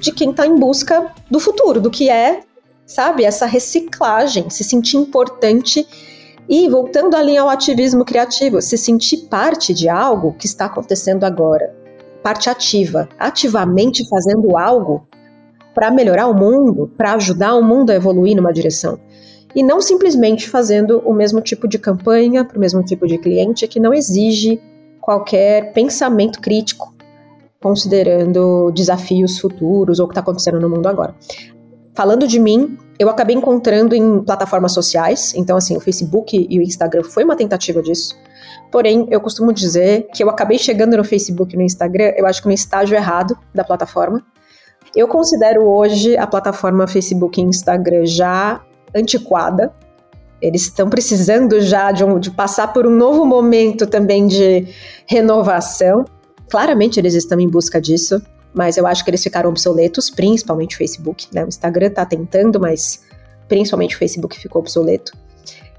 [0.00, 2.40] de quem está em busca do futuro, do que é,
[2.86, 5.86] sabe, essa reciclagem, se sentir importante
[6.48, 11.74] e, voltando ali ao ativismo criativo, se sentir parte de algo que está acontecendo agora.
[12.22, 15.06] Parte ativa, ativamente fazendo algo
[15.74, 18.98] para melhorar o mundo, para ajudar o mundo a evoluir numa direção
[19.54, 23.66] e não simplesmente fazendo o mesmo tipo de campanha para o mesmo tipo de cliente
[23.66, 24.60] que não exige
[25.00, 26.94] qualquer pensamento crítico,
[27.62, 31.14] considerando desafios futuros ou o que está acontecendo no mundo agora.
[31.94, 36.62] Falando de mim, eu acabei encontrando em plataformas sociais, então assim, o Facebook e o
[36.62, 38.16] Instagram foi uma tentativa disso.
[38.70, 42.40] Porém, eu costumo dizer que eu acabei chegando no Facebook e no Instagram, eu acho
[42.40, 44.24] que no estágio errado da plataforma.
[44.94, 48.60] Eu considero hoje a plataforma Facebook e Instagram já
[48.94, 49.72] antiquada.
[50.40, 54.66] Eles estão precisando já de, um, de passar por um novo momento também de
[55.06, 56.04] renovação.
[56.50, 58.20] Claramente eles estão em busca disso,
[58.52, 61.28] mas eu acho que eles ficaram obsoletos, principalmente o Facebook.
[61.32, 61.44] Né?
[61.44, 63.02] O Instagram está tentando, mas
[63.48, 65.12] principalmente o Facebook ficou obsoleto.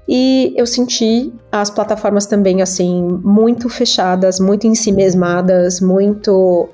[0.08, 6.68] E eu senti as plataformas também, assim, muito fechadas, muito ensimesmadas, muito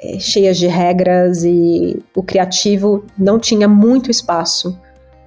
[0.00, 4.76] é, cheias de regras e o criativo não tinha muito espaço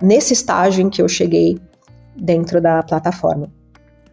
[0.01, 1.57] nesse estágio em que eu cheguei
[2.15, 3.49] dentro da plataforma.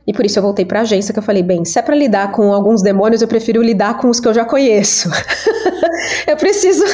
[0.06, 1.94] E por isso eu voltei para a agência que eu falei, bem, se é para
[1.94, 5.08] lidar com alguns demônios, eu prefiro lidar com os que eu já conheço.
[6.26, 6.84] eu preciso,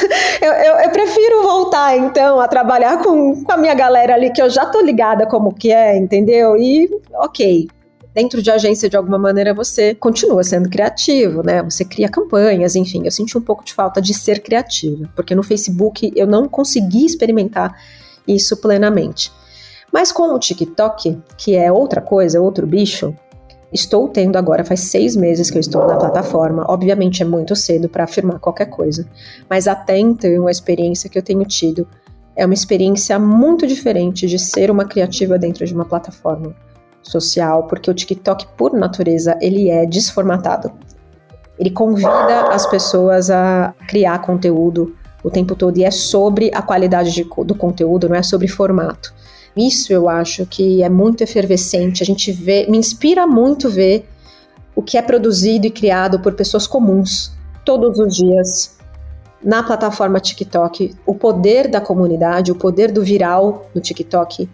[0.41, 4.41] eu, eu, eu, prefiro voltar então a trabalhar com, com a minha galera ali que
[4.41, 6.55] eu já tô ligada como que é, entendeu?
[6.55, 7.67] E ok,
[8.13, 11.63] dentro de agência de alguma maneira você continua sendo criativo, né?
[11.63, 13.01] Você cria campanhas, enfim.
[13.05, 17.05] Eu senti um pouco de falta de ser criativa, porque no Facebook eu não consegui
[17.05, 17.75] experimentar
[18.27, 19.31] isso plenamente.
[19.91, 23.13] Mas com o TikTok, que é outra coisa, outro bicho,
[23.71, 26.65] estou tendo agora, faz seis meses que eu estou na plataforma.
[26.67, 29.07] Obviamente é muito cedo para afirmar qualquer coisa,
[29.49, 31.87] mas até então a experiência que eu tenho tido
[32.35, 36.55] é uma experiência muito diferente de ser uma criativa dentro de uma plataforma
[37.01, 40.71] social, porque o TikTok, por natureza, ele é desformatado.
[41.57, 47.11] Ele convida as pessoas a criar conteúdo o tempo todo e é sobre a qualidade
[47.11, 49.13] de, do conteúdo, não é sobre formato.
[49.55, 52.03] Isso eu acho que é muito efervescente.
[52.03, 54.07] A gente vê, me inspira muito ver
[54.75, 57.31] o que é produzido e criado por pessoas comuns
[57.65, 58.77] todos os dias
[59.43, 60.95] na plataforma TikTok.
[61.05, 64.49] O poder da comunidade, o poder do viral no TikTok,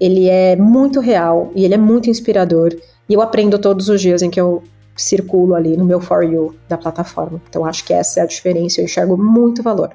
[0.00, 2.74] ele é muito real e ele é muito inspirador.
[3.08, 4.62] E eu aprendo todos os dias em que eu
[4.96, 7.40] circulo ali no meu For You da plataforma.
[7.48, 9.90] Então acho que essa é a diferença, eu enxergo muito valor.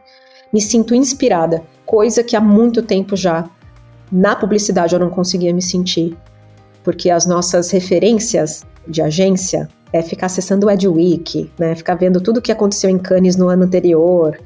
[0.53, 3.49] Me sinto inspirada, coisa que há muito tempo já
[4.11, 6.17] na publicidade eu não conseguia me sentir,
[6.83, 12.37] porque as nossas referências de agência é ficar acessando o Adweek, né, ficar vendo tudo
[12.37, 14.39] o que aconteceu em Cannes no ano anterior,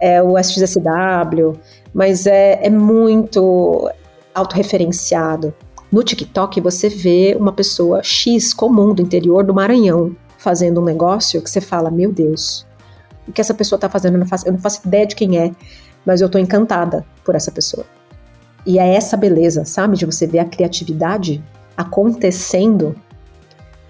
[0.00, 1.58] é o SXSW,
[1.92, 3.90] mas é, é muito
[4.34, 5.54] autorreferenciado.
[5.90, 11.42] No TikTok você vê uma pessoa X comum do interior do Maranhão fazendo um negócio
[11.42, 12.66] que você fala, meu Deus,
[13.26, 14.14] o que essa pessoa está fazendo?
[14.14, 15.50] Eu não, faço, eu não faço ideia de quem é,
[16.06, 17.84] mas eu estou encantada por essa pessoa.
[18.68, 19.96] E é essa beleza, sabe?
[19.96, 21.42] De você ver a criatividade
[21.74, 22.94] acontecendo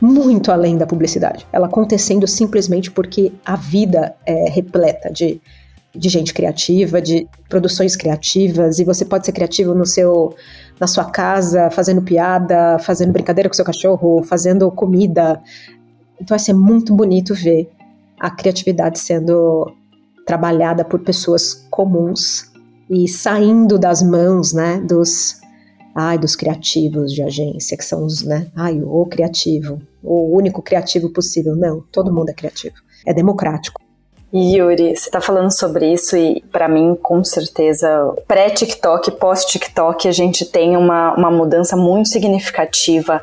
[0.00, 1.44] muito além da publicidade.
[1.52, 5.40] Ela acontecendo simplesmente porque a vida é repleta de,
[5.92, 10.36] de gente criativa, de produções criativas, e você pode ser criativo no seu
[10.78, 15.42] na sua casa, fazendo piada, fazendo brincadeira com seu cachorro, fazendo comida.
[16.14, 17.68] Então vai ser muito bonito ver
[18.20, 19.74] a criatividade sendo
[20.24, 22.47] trabalhada por pessoas comuns
[22.88, 25.38] e saindo das mãos, né, dos
[25.94, 31.11] ai, dos criativos de agência, que são os, né, ai, o criativo, o único criativo
[31.11, 31.57] possível.
[31.57, 32.77] Não, todo mundo é criativo.
[33.05, 33.81] É democrático.
[34.33, 37.88] Yuri, você está falando sobre isso e para mim, com certeza,
[38.27, 43.22] pré-TikTok, pós-TikTok, a gente tem uma, uma mudança muito significativa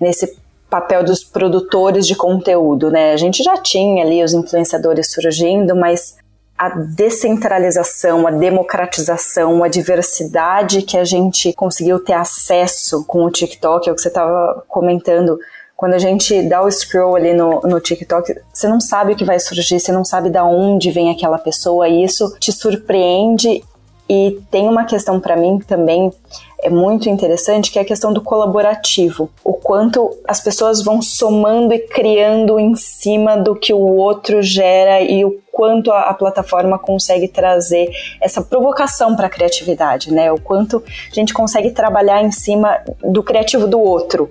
[0.00, 0.36] nesse
[0.70, 3.12] papel dos produtores de conteúdo, né?
[3.12, 6.16] A gente já tinha ali os influenciadores surgindo, mas
[6.58, 13.88] a descentralização, a democratização, a diversidade que a gente conseguiu ter acesso com o TikTok,
[13.88, 15.38] é o que você estava comentando,
[15.76, 19.24] quando a gente dá o scroll ali no, no TikTok, você não sabe o que
[19.24, 23.62] vai surgir, você não sabe de onde vem aquela pessoa, e isso te surpreende.
[24.10, 26.10] E tem uma questão para mim também
[26.60, 29.30] é muito interessante, que é a questão do colaborativo.
[29.44, 35.00] O quanto as pessoas vão somando e criando em cima do que o outro gera
[35.00, 37.88] e o quanto a, a plataforma consegue trazer
[38.20, 40.32] essa provocação para a criatividade, né?
[40.32, 44.30] O quanto a gente consegue trabalhar em cima do criativo do outro.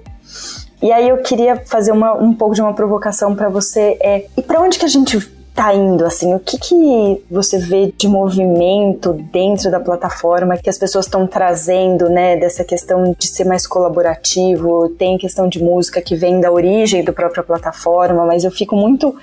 [0.81, 3.97] E aí eu queria fazer uma, um pouco de uma provocação para você.
[4.01, 6.35] É, e para onde que a gente tá indo, assim?
[6.35, 12.07] O que, que você vê de movimento dentro da plataforma que as pessoas estão trazendo,
[12.09, 12.37] né?
[12.37, 17.11] Dessa questão de ser mais colaborativo, tem questão de música que vem da origem da
[17.11, 19.15] própria plataforma, mas eu fico muito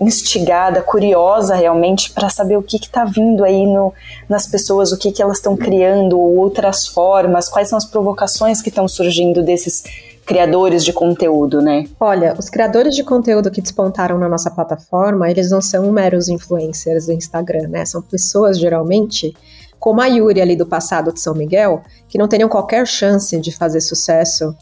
[0.00, 3.94] instigada, curiosa realmente para saber o que está vindo aí no,
[4.28, 8.70] nas pessoas, o que, que elas estão criando, outras formas, quais são as provocações que
[8.70, 9.84] estão surgindo desses
[10.26, 11.84] criadores de conteúdo, né?
[12.00, 17.06] Olha, os criadores de conteúdo que despontaram na nossa plataforma, eles não são meros influencers
[17.06, 17.84] do Instagram, né?
[17.84, 19.32] São pessoas geralmente
[19.78, 23.56] como a Yuri ali do passado de São Miguel, que não teriam qualquer chance de
[23.56, 24.52] fazer sucesso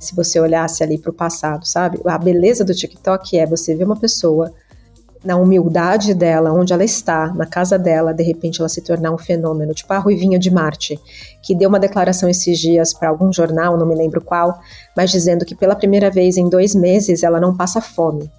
[0.00, 2.00] se você olhasse ali para o passado, sabe?
[2.06, 4.50] A beleza do TikTok é você ver uma pessoa
[5.24, 9.18] na humildade dela, onde ela está, na casa dela, de repente ela se tornar um
[9.18, 10.98] fenômeno, tipo a Ruivinha de Marte,
[11.42, 14.58] que deu uma declaração esses dias para algum jornal, não me lembro qual,
[14.96, 18.30] mas dizendo que pela primeira vez em dois meses ela não passa fome.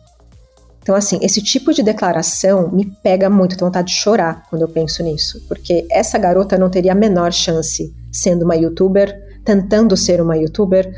[0.82, 4.68] Então, assim, esse tipo de declaração me pega muito, tenho vontade de chorar quando eu
[4.68, 10.22] penso nisso, porque essa garota não teria a menor chance sendo uma youtuber, tentando ser
[10.22, 10.94] uma youtuber,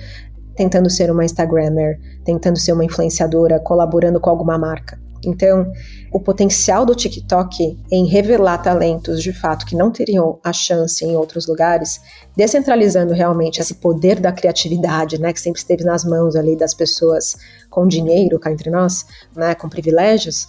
[0.55, 5.04] tentando ser uma Instagrammer, tentando ser uma influenciadora, colaborando com alguma marca.
[5.25, 5.71] Então,
[6.11, 11.15] o potencial do TikTok em revelar talentos de fato que não teriam a chance em
[11.15, 11.99] outros lugares,
[12.35, 17.35] descentralizando realmente esse poder da criatividade, né, que sempre esteve nas mãos ali das pessoas
[17.69, 20.47] com dinheiro, cá entre nós, né, com privilégios,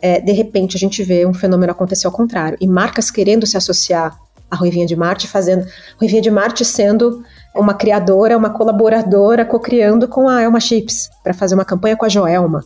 [0.00, 2.56] é, de repente a gente vê um fenômeno acontecer ao contrário.
[2.60, 4.16] E marcas querendo se associar
[4.50, 5.66] à Ruivinha de Marte, fazendo
[5.98, 7.22] Ruivinha de Marte sendo
[7.54, 12.08] uma criadora, uma colaboradora, co-criando com a Elma Chips para fazer uma campanha com a
[12.08, 12.64] Joelma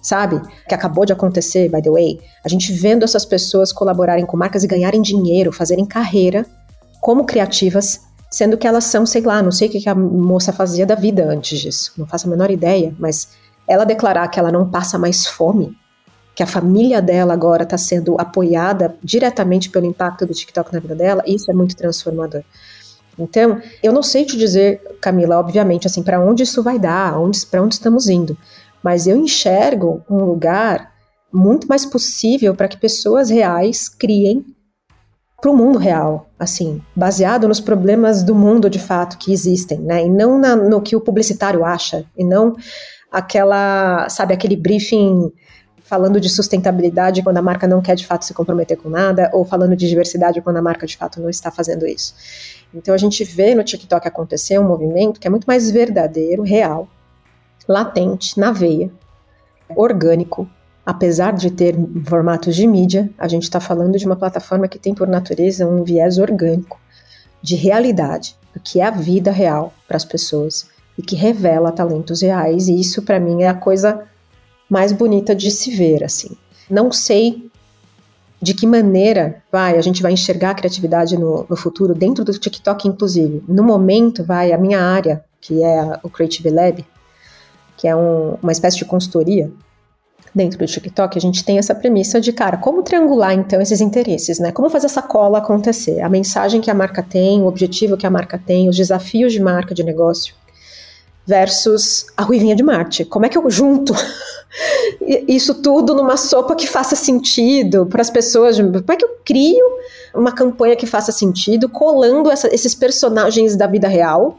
[0.00, 0.40] sabe?
[0.68, 2.20] Que acabou de acontecer, by the way.
[2.44, 6.46] A gente vendo essas pessoas colaborarem com marcas e ganharem dinheiro, fazerem carreira
[7.00, 10.86] como criativas, sendo que elas são, sei lá, não sei o que a moça fazia
[10.86, 13.28] da vida antes disso, não faço a menor ideia, mas
[13.66, 15.76] ela declarar que ela não passa mais fome,
[16.34, 20.94] que a família dela agora está sendo apoiada diretamente pelo impacto do TikTok na vida
[20.94, 22.42] dela, isso é muito transformador.
[23.18, 27.14] Então, eu não sei te dizer, Camila, obviamente, assim, para onde isso vai dar,
[27.50, 28.36] para onde estamos indo
[28.82, 30.92] mas eu enxergo um lugar
[31.32, 34.44] muito mais possível para que pessoas reais criem
[35.40, 40.04] para o mundo real, assim, baseado nos problemas do mundo de fato que existem, né?
[40.04, 42.54] E não na, no que o publicitário acha, e não
[43.10, 45.32] aquela, sabe, aquele briefing
[45.82, 49.44] falando de sustentabilidade quando a marca não quer de fato se comprometer com nada, ou
[49.44, 52.14] falando de diversidade quando a marca de fato não está fazendo isso.
[52.72, 56.86] Então a gente vê no TikTok acontecer um movimento que é muito mais verdadeiro, real,
[57.70, 58.90] latente, na veia,
[59.76, 60.48] orgânico.
[60.84, 64.92] Apesar de ter formatos de mídia, a gente está falando de uma plataforma que tem
[64.92, 66.80] por natureza um viés orgânico,
[67.40, 72.22] de realidade, do que é a vida real para as pessoas e que revela talentos
[72.22, 72.66] reais.
[72.66, 74.02] E isso, para mim, é a coisa
[74.68, 76.02] mais bonita de se ver.
[76.02, 76.36] Assim,
[76.68, 77.48] não sei
[78.42, 82.32] de que maneira vai a gente vai enxergar a criatividade no, no, futuro dentro do
[82.32, 83.44] TikTok, inclusive.
[83.46, 86.84] No momento, vai a minha área, que é o Creative Lab,
[87.80, 89.50] que é um, uma espécie de consultoria
[90.34, 94.38] dentro do TikTok, a gente tem essa premissa de, cara, como triangular então esses interesses,
[94.38, 94.52] né?
[94.52, 96.02] Como fazer essa cola acontecer?
[96.02, 99.40] A mensagem que a marca tem, o objetivo que a marca tem, os desafios de
[99.40, 100.34] marca de negócio
[101.26, 103.04] versus a ruivinha de Marte.
[103.04, 103.94] Como é que eu junto
[105.26, 108.58] isso tudo numa sopa que faça sentido para as pessoas?
[108.58, 109.64] Como é que eu crio
[110.14, 114.36] uma campanha que faça sentido, colando essa, esses personagens da vida real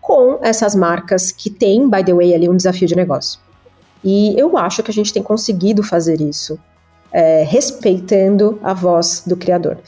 [0.00, 3.38] com essas marcas que têm, by the way, ali um desafio de negócio.
[4.02, 6.58] E eu acho que a gente tem conseguido fazer isso,
[7.12, 9.78] é, respeitando a voz do criador.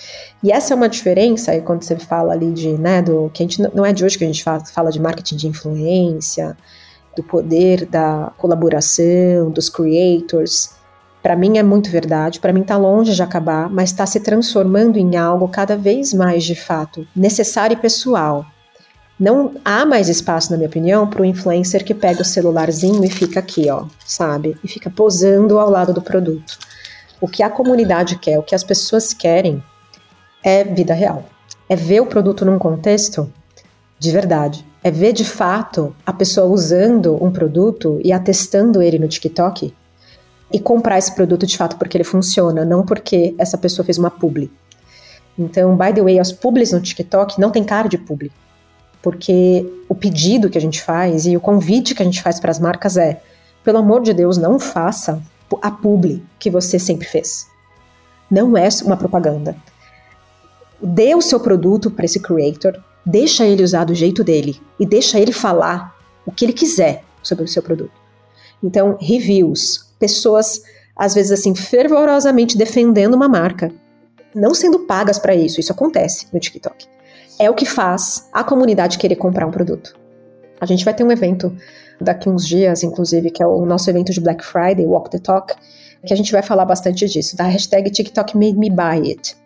[0.43, 3.47] E essa é uma diferença aí quando você fala ali de, né, do que a
[3.47, 6.57] gente não é de hoje que a gente fala, fala de marketing de influência,
[7.17, 10.71] do poder da colaboração, dos creators.
[11.23, 14.99] Para mim é muito verdade, para mim está longe de acabar, mas está se transformando
[14.99, 18.45] em algo cada vez mais de fato necessário e pessoal.
[19.23, 23.09] Não há mais espaço, na minha opinião, para o influencer que pega o celularzinho e
[23.09, 24.59] fica aqui, ó, sabe?
[24.65, 26.59] E fica posando ao lado do produto.
[27.21, 29.63] O que a comunidade quer, o que as pessoas querem
[30.43, 31.25] é vida real.
[31.69, 33.33] É ver o produto num contexto
[33.97, 34.67] de verdade.
[34.83, 39.73] É ver de fato a pessoa usando um produto e atestando ele no TikTok
[40.53, 44.11] e comprar esse produto de fato porque ele funciona, não porque essa pessoa fez uma
[44.11, 44.51] publi.
[45.39, 48.33] Então, by the way, as publis no TikTok não tem cara de publi.
[49.03, 52.51] Porque o pedido que a gente faz e o convite que a gente faz para
[52.51, 53.21] as marcas é:
[53.65, 55.21] pelo amor de Deus, não faça
[55.61, 57.47] a publi que você sempre fez.
[58.31, 59.55] Não é uma propaganda.
[60.81, 65.19] Dê o seu produto para esse creator, deixa ele usar do jeito dele e deixa
[65.19, 65.95] ele falar
[66.25, 67.93] o que ele quiser sobre o seu produto.
[68.63, 70.63] Então, reviews, pessoas
[70.97, 73.73] às vezes assim fervorosamente defendendo uma marca,
[74.35, 76.87] não sendo pagas para isso, isso acontece no TikTok.
[77.39, 79.95] É o que faz a comunidade querer comprar um produto.
[80.61, 81.55] A gente vai ter um evento
[82.01, 85.55] daqui uns dias, inclusive, que é o nosso evento de Black Friday, Walk the Talk,
[86.05, 89.37] que a gente vai falar bastante disso, da hashtag TikTok made me buy it.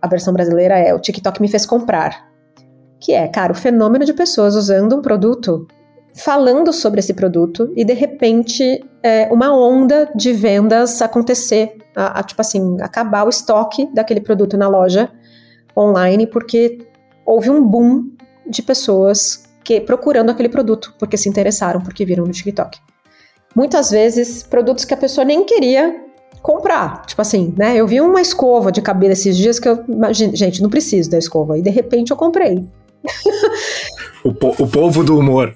[0.00, 2.28] A versão brasileira é o TikTok me fez comprar.
[3.00, 5.66] Que é, cara, o fenômeno de pessoas usando um produto
[6.14, 12.22] falando sobre esse produto e de repente é, uma onda de vendas acontecer, a, a,
[12.22, 15.10] tipo assim, acabar o estoque daquele produto na loja
[15.76, 16.78] online porque
[17.24, 18.10] houve um boom
[18.46, 22.78] de pessoas que procurando aquele produto porque se interessaram, porque viram no TikTok.
[23.54, 26.04] Muitas vezes produtos que a pessoa nem queria
[26.42, 27.06] comprar.
[27.06, 27.76] Tipo assim, né?
[27.76, 29.84] Eu vi uma escova de cabelo esses dias que eu.
[30.12, 31.58] Gente, não preciso da escova.
[31.58, 32.66] E de repente eu comprei.
[34.24, 35.54] O, po o povo do humor.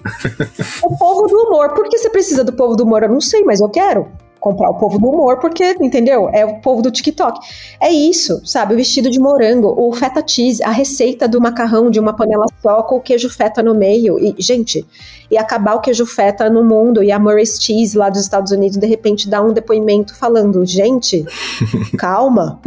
[0.85, 1.73] o povo do humor.
[1.73, 3.03] Por que você precisa do povo do humor?
[3.03, 4.07] Eu não sei, mas eu quero
[4.41, 6.28] comprar o povo do humor, porque, entendeu?
[6.32, 7.39] É o povo do TikTok.
[7.80, 8.74] É isso, sabe?
[8.74, 12.82] O vestido de morango, o feta cheese, a receita do macarrão de uma panela só
[12.82, 14.18] com o queijo feta no meio.
[14.18, 14.86] E, gente,
[15.30, 17.03] e acabar o queijo feta no mundo.
[17.03, 21.24] E a Murray's Cheese lá dos Estados Unidos, de repente, dá um depoimento falando: gente,
[21.99, 22.61] calma,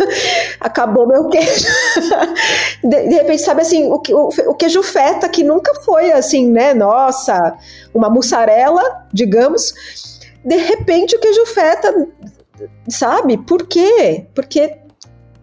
[0.60, 1.66] acabou meu queijo.
[2.84, 6.74] de, de, repente, sabe assim, o, o, o queijo feta que nunca foi assim, né?
[6.74, 7.54] Nossa,
[7.94, 10.15] uma mussarela, digamos
[10.46, 12.08] de repente o queijo feta,
[12.88, 13.36] sabe?
[13.36, 14.28] Por quê?
[14.32, 14.78] Porque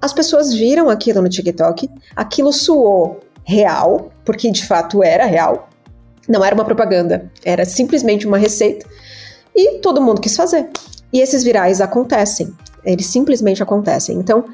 [0.02, 5.68] as pessoas viram aquilo no TikTok, aquilo suou real, porque de fato era real.
[6.28, 8.88] Não era uma propaganda, era simplesmente uma receita
[9.54, 10.70] e todo mundo quis fazer.
[11.12, 12.54] E esses virais acontecem,
[12.86, 14.18] eles simplesmente acontecem.
[14.18, 14.46] Então,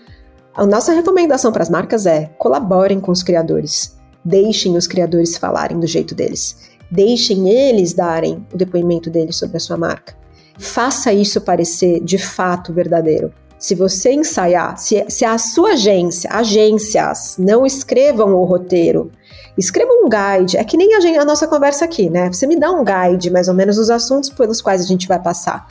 [0.55, 3.95] a nossa recomendação para as marcas é: colaborem com os criadores,
[4.25, 9.59] deixem os criadores falarem do jeito deles, deixem eles darem o depoimento deles sobre a
[9.59, 10.18] sua marca
[10.59, 13.33] faça isso parecer de fato verdadeiro.
[13.57, 19.11] Se você ensaiar, se, se a sua agência, agências, não escrevam o roteiro,
[19.57, 20.57] escrevam um guide.
[20.57, 22.31] É que nem a, a, nossa conversa aqui, né?
[22.31, 25.19] Você me dá um guide, mais ou menos, dos assuntos pelos quais a gente vai
[25.19, 25.67] passar.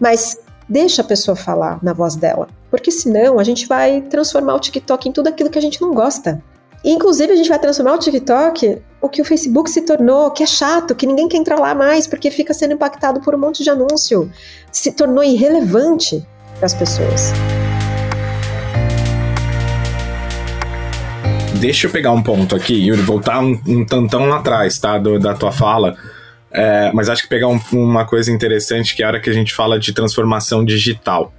[0.00, 4.60] Mas deixa a pessoa falar na voz dela, porque senão a gente vai transformar o
[4.60, 6.42] TikTok em tudo aquilo que a gente não gosta.
[6.84, 10.46] Inclusive, a gente vai transformar o TikTok o que o Facebook se tornou, que é
[10.46, 13.70] chato, que ninguém quer entrar lá mais porque fica sendo impactado por um monte de
[13.70, 14.30] anúncio.
[14.70, 16.26] Se tornou irrelevante
[16.56, 17.32] para as pessoas.
[21.60, 24.98] Deixa eu pegar um ponto aqui, Yuri, voltar um, um tantão lá atrás, tá?
[24.98, 25.96] Do, da tua fala.
[26.50, 29.32] É, mas acho que pegar um, uma coisa interessante que é a hora que a
[29.32, 31.32] gente fala de transformação digital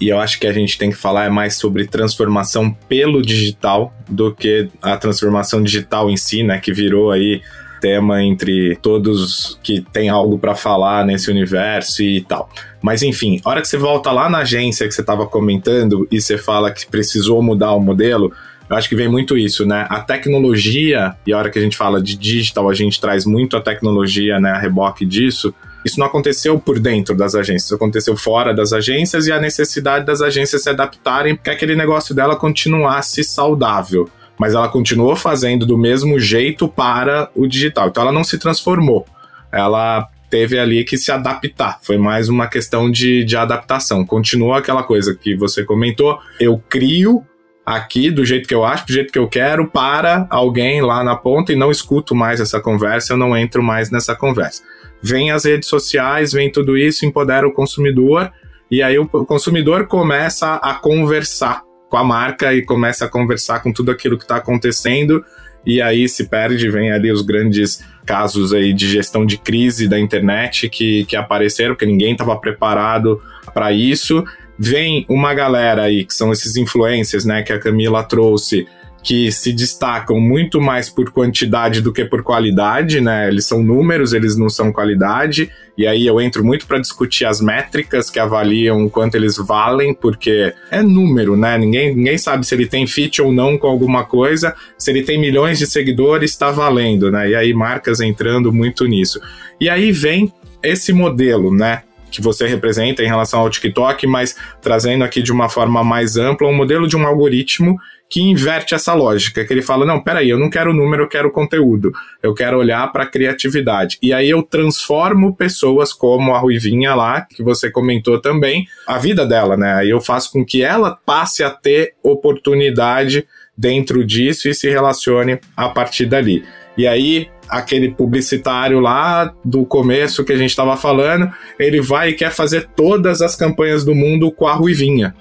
[0.00, 3.94] e eu acho que a gente tem que falar é mais sobre transformação pelo digital
[4.08, 7.42] do que a transformação digital em si, né, que virou aí
[7.80, 12.48] tema entre todos que tem algo para falar nesse universo e tal.
[12.82, 16.20] Mas enfim, a hora que você volta lá na agência que você estava comentando e
[16.20, 18.32] você fala que precisou mudar o modelo,
[18.68, 19.86] eu acho que vem muito isso, né?
[19.88, 23.56] A tecnologia, e a hora que a gente fala de digital, a gente traz muito
[23.56, 25.52] a tecnologia, né, a reboque disso,
[25.84, 30.20] isso não aconteceu por dentro das agências, aconteceu fora das agências e a necessidade das
[30.20, 34.08] agências se adaptarem para que aquele negócio dela continuasse saudável.
[34.38, 37.88] Mas ela continuou fazendo do mesmo jeito para o digital.
[37.88, 39.06] Então ela não se transformou.
[39.52, 41.78] Ela teve ali que se adaptar.
[41.82, 44.06] Foi mais uma questão de, de adaptação.
[44.06, 46.18] Continua aquela coisa que você comentou.
[46.38, 47.22] Eu crio
[47.66, 51.16] aqui do jeito que eu acho, do jeito que eu quero, para alguém lá na
[51.16, 54.62] ponta e não escuto mais essa conversa, eu não entro mais nessa conversa.
[55.02, 58.30] Vem as redes sociais, vem tudo isso, empodera o consumidor,
[58.70, 63.72] e aí o consumidor começa a conversar com a marca e começa a conversar com
[63.72, 65.24] tudo aquilo que está acontecendo,
[65.64, 69.98] e aí se perde, vem ali os grandes casos aí de gestão de crise da
[69.98, 73.20] internet que, que apareceram, porque ninguém estava preparado
[73.52, 74.24] para isso.
[74.58, 78.66] Vem uma galera aí, que são esses influencers, né, que a Camila trouxe,
[79.02, 83.28] que se destacam muito mais por quantidade do que por qualidade, né?
[83.28, 85.50] Eles são números, eles não são qualidade.
[85.76, 89.94] E aí eu entro muito para discutir as métricas que avaliam o quanto eles valem,
[89.94, 91.56] porque é número, né?
[91.56, 94.54] Ninguém, ninguém sabe se ele tem fit ou não com alguma coisa.
[94.76, 97.30] Se ele tem milhões de seguidores, está valendo, né?
[97.30, 99.18] E aí marcas entrando muito nisso.
[99.58, 100.32] E aí vem
[100.62, 101.82] esse modelo, né?
[102.10, 106.48] que você representa em relação ao TikTok, mas trazendo aqui de uma forma mais ampla
[106.48, 107.78] um modelo de um algoritmo
[108.10, 111.30] que inverte essa lógica, que ele fala: não, peraí, eu não quero número, eu quero
[111.30, 113.96] conteúdo, eu quero olhar para a criatividade.
[114.02, 119.24] E aí eu transformo pessoas como a Ruivinha lá, que você comentou também, a vida
[119.24, 119.74] dela, né?
[119.74, 123.24] Aí eu faço com que ela passe a ter oportunidade
[123.56, 126.44] dentro disso e se relacione a partir dali.
[126.76, 132.14] E aí, aquele publicitário lá do começo que a gente estava falando, ele vai e
[132.14, 135.14] quer fazer todas as campanhas do mundo com a Ruivinha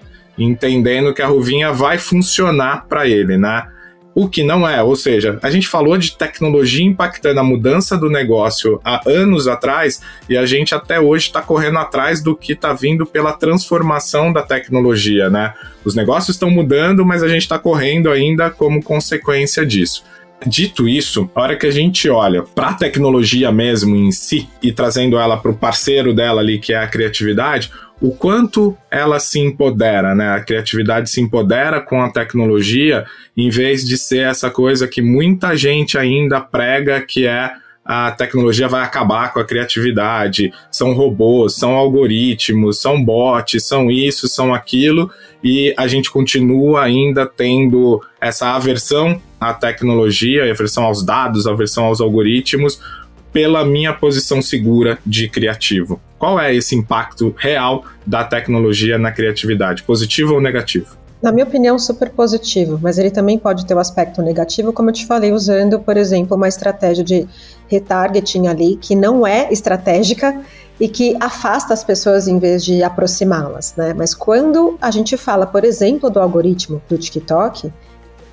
[0.43, 3.67] entendendo que a Ruvinha vai funcionar para ele, né?
[4.15, 8.09] O que não é, ou seja, a gente falou de tecnologia impactando a mudança do
[8.09, 12.73] negócio há anos atrás e a gente até hoje está correndo atrás do que está
[12.73, 15.53] vindo pela transformação da tecnologia, né?
[15.85, 20.03] Os negócios estão mudando, mas a gente está correndo ainda como consequência disso.
[20.45, 24.71] Dito isso, a hora que a gente olha para a tecnologia mesmo em si e
[24.71, 27.69] trazendo ela para o parceiro dela ali, que é a criatividade,
[28.02, 30.30] o quanto ela se empodera, né?
[30.30, 35.56] A criatividade se empodera com a tecnologia, em vez de ser essa coisa que muita
[35.56, 37.52] gente ainda prega que é
[37.91, 44.28] a tecnologia vai acabar com a criatividade, são robôs, são algoritmos, são bots, são isso,
[44.28, 45.10] são aquilo,
[45.43, 52.00] e a gente continua ainda tendo essa aversão à tecnologia, aversão aos dados, aversão aos
[52.00, 52.80] algoritmos,
[53.32, 55.99] pela minha posição segura de criativo.
[56.17, 60.97] Qual é esse impacto real da tecnologia na criatividade, positivo ou negativo?
[61.21, 64.89] Na minha opinião, super positivo, mas ele também pode ter o um aspecto negativo, como
[64.89, 67.27] eu te falei, usando, por exemplo, uma estratégia de
[67.67, 70.41] retargeting ali que não é estratégica
[70.80, 73.93] e que afasta as pessoas em vez de aproximá-las, né?
[73.93, 77.69] Mas quando a gente fala, por exemplo, do algoritmo do TikTok,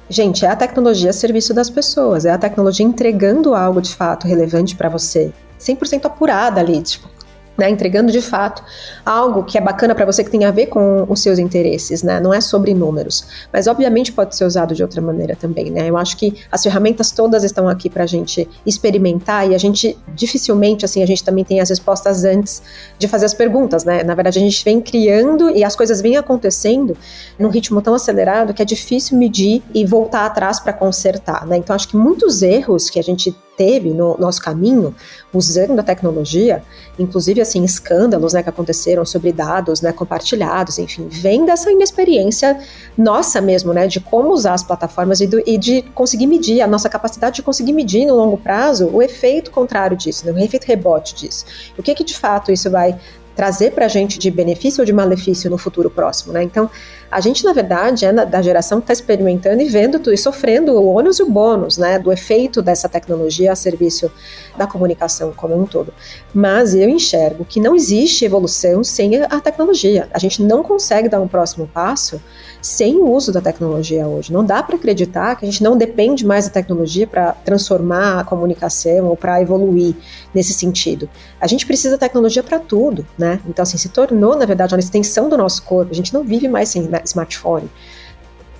[0.09, 4.27] Gente, é a tecnologia a serviço das pessoas, é a tecnologia entregando algo de fato
[4.27, 7.09] relevante para você, 100% apurada ali, tipo,
[7.57, 8.63] né, entregando de fato
[9.05, 12.21] algo que é bacana para você que tem a ver com os seus interesses, né?
[12.21, 15.89] Não é sobre números, mas obviamente pode ser usado de outra maneira também, né?
[15.89, 19.97] Eu acho que as ferramentas todas estão aqui para a gente experimentar e a gente
[20.15, 22.63] dificilmente assim a gente também tem as respostas antes
[22.99, 24.03] de fazer as perguntas, né?
[24.03, 26.97] Na verdade a gente vem criando e as coisas vêm acontecendo
[27.39, 31.57] num ritmo tão acelerado que é difícil medir e voltar atrás para consertar, né?
[31.57, 34.95] Então acho que muitos erros que a gente teve no nosso caminho
[35.33, 36.63] usando a tecnologia,
[36.99, 42.59] inclusive assim escândalos né, que aconteceram sobre dados né, compartilhados, enfim, vem dessa inexperiência
[42.97, 46.67] nossa mesmo, né, de como usar as plataformas e, do, e de conseguir medir a
[46.67, 50.65] nossa capacidade de conseguir medir no longo prazo o efeito contrário disso, né, o efeito
[50.65, 51.45] rebote disso.
[51.79, 52.99] O que que de fato isso vai
[53.37, 56.43] trazer para a gente de benefício ou de malefício no futuro próximo, né?
[56.43, 56.71] Então,
[57.11, 60.73] a gente, na verdade, é da geração que está experimentando e vendo tudo e sofrendo
[60.73, 64.11] o ônus e o bônus, né, do efeito dessa tecnologia a serviço
[64.57, 65.93] da comunicação como um todo.
[66.35, 70.09] Mas eu enxergo que não existe evolução sem a tecnologia.
[70.13, 72.21] A gente não consegue dar um próximo passo
[72.61, 74.33] sem o uso da tecnologia hoje.
[74.33, 78.25] Não dá para acreditar que a gente não depende mais da tecnologia para transformar a
[78.25, 79.95] comunicação ou para evoluir
[80.35, 81.09] nesse sentido.
[81.41, 83.41] A gente precisa da tecnologia para tudo, né?
[83.47, 85.93] Então, assim, se tornou, na verdade, uma extensão do nosso corpo.
[85.93, 87.71] A gente não vive mais sem smartphone.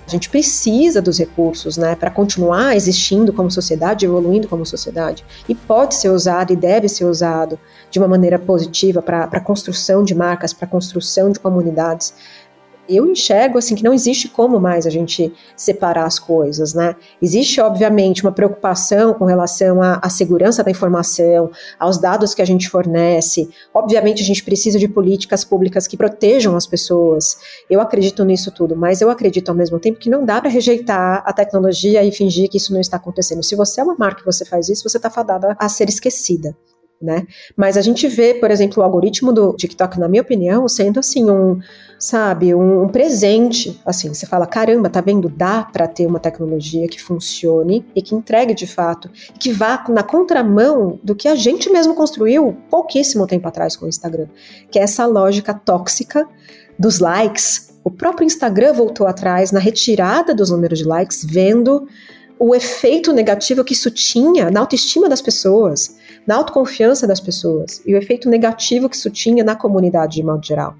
[0.07, 5.25] A gente precisa dos recursos, né, para continuar existindo como sociedade, evoluindo como sociedade.
[5.49, 7.59] E pode ser usado e deve ser usado
[7.91, 12.13] de uma maneira positiva para a construção de marcas, para a construção de comunidades
[12.89, 16.95] eu enxergo assim que não existe como mais a gente separar as coisas, né?
[17.21, 22.45] Existe obviamente uma preocupação com relação à, à, segurança da informação, aos dados que a
[22.45, 23.49] gente fornece.
[23.73, 27.37] Obviamente a gente precisa de políticas públicas que protejam as pessoas.
[27.69, 31.23] Eu acredito nisso tudo, mas eu acredito ao mesmo tempo que não dá para rejeitar
[31.25, 33.43] a tecnologia e fingir que isso não está acontecendo.
[33.43, 36.55] Se você é uma marca e você faz isso, você está fadada a ser esquecida
[37.01, 37.25] né?
[37.55, 41.29] Mas a gente vê, por exemplo, o algoritmo do TikTok, na minha opinião, sendo assim
[41.29, 41.59] um,
[41.99, 43.79] sabe, um, um presente.
[43.85, 45.29] Assim, você fala, caramba, tá vendo?
[45.29, 50.03] Dá para ter uma tecnologia que funcione e que entregue de fato, que vá na
[50.03, 54.27] contramão do que a gente mesmo construiu pouquíssimo tempo atrás com o Instagram,
[54.69, 56.27] que é essa lógica tóxica
[56.77, 57.75] dos likes.
[57.83, 61.87] O próprio Instagram voltou atrás na retirada dos números de likes, vendo
[62.39, 65.95] o efeito negativo que isso tinha na autoestima das pessoas
[66.27, 70.45] na autoconfiança das pessoas e o efeito negativo que isso tinha na comunidade de modo
[70.45, 70.75] geral.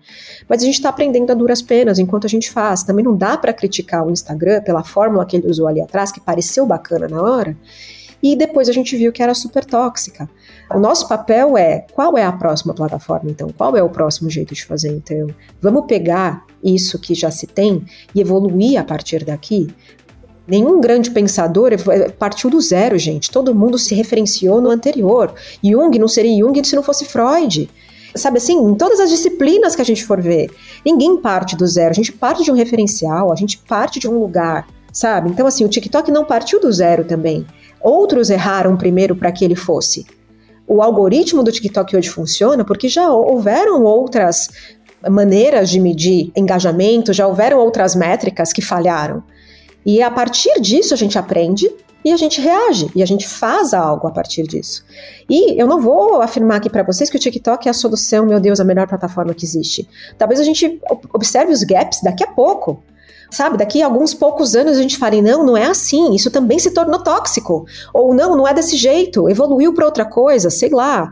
[0.47, 2.83] Mas a gente está aprendendo a duras penas enquanto a gente faz.
[2.83, 6.19] Também não dá para criticar o Instagram pela fórmula que ele usou ali atrás, que
[6.19, 7.55] pareceu bacana na hora,
[8.21, 10.29] e depois a gente viu que era super tóxica.
[10.69, 13.49] O nosso papel é qual é a próxima plataforma, então?
[13.55, 15.27] Qual é o próximo jeito de fazer, então?
[15.61, 19.73] Vamos pegar isso que já se tem e evoluir a partir daqui?
[20.47, 21.71] Nenhum grande pensador
[22.17, 23.29] partiu do zero, gente.
[23.29, 25.33] Todo mundo se referenciou no anterior.
[25.63, 27.69] Jung não seria Jung se não fosse Freud.
[28.15, 30.49] Sabe assim, em todas as disciplinas que a gente for ver,
[30.85, 31.91] ninguém parte do zero.
[31.91, 34.65] A gente parte de um referencial, a gente parte de um lugar
[34.97, 35.29] sabe?
[35.29, 37.45] Então, assim, o TikTok não partiu do zero também.
[37.79, 40.03] Outros erraram primeiro para que ele fosse.
[40.67, 44.49] O algoritmo do TikTok hoje funciona porque já houveram outras
[45.07, 49.23] maneiras de medir engajamento, já houveram outras métricas que falharam.
[49.87, 51.73] E a partir disso a gente aprende
[52.03, 54.83] e a gente reage e a gente faz algo a partir disso.
[55.29, 58.37] E eu não vou afirmar aqui para vocês que o TikTok é a solução, meu
[58.37, 59.87] Deus, a melhor plataforma que existe.
[60.17, 60.81] Talvez a gente
[61.13, 62.83] observe os gaps daqui a pouco.
[63.31, 66.59] Sabe, daqui a alguns poucos anos a gente fale, não, não é assim, isso também
[66.59, 67.65] se tornou tóxico.
[67.93, 71.11] Ou não, não é desse jeito, evoluiu para outra coisa, sei lá.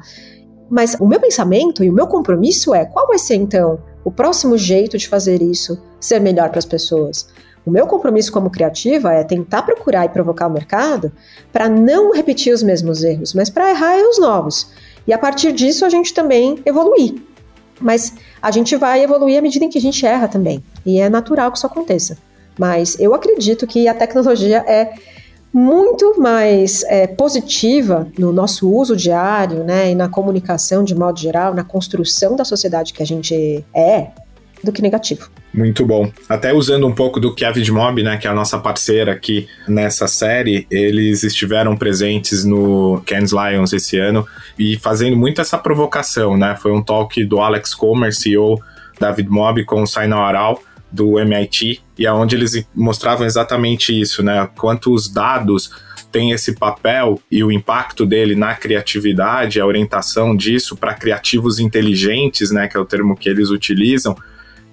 [0.69, 4.57] Mas o meu pensamento e o meu compromisso é qual vai ser então o próximo
[4.57, 7.27] jeito de fazer isso ser melhor para as pessoas?
[7.65, 11.11] O meu compromisso como criativa é tentar procurar e provocar o mercado
[11.51, 14.69] para não repetir os mesmos erros, mas para errar erros novos.
[15.07, 17.15] E a partir disso a gente também evoluir.
[17.81, 20.63] Mas a gente vai evoluir à medida em que a gente erra também.
[20.85, 22.17] E é natural que isso aconteça.
[22.57, 24.93] Mas eu acredito que a tecnologia é
[25.51, 31.53] muito mais é, positiva no nosso uso diário, né, e na comunicação de modo geral,
[31.53, 34.09] na construção da sociedade que a gente é,
[34.65, 35.29] do que negativo.
[35.53, 36.11] Muito bom.
[36.27, 39.47] Até usando um pouco do que a Vidmob, né, que é a nossa parceira aqui
[39.67, 44.27] nessa série, eles estiveram presentes no Cannes Lions esse ano
[44.59, 46.57] e fazendo muito essa provocação, né?
[46.61, 48.59] Foi um talk do Alex Comer, CEO
[48.99, 50.61] da Vidmob, com o Saina Aral,
[50.91, 54.49] do MIT, e aonde eles mostravam exatamente isso, né?
[54.55, 55.69] Quanto os dados
[56.15, 62.51] têm esse papel e o impacto dele na criatividade, a orientação disso para criativos inteligentes,
[62.51, 64.15] né, que é o termo que eles utilizam,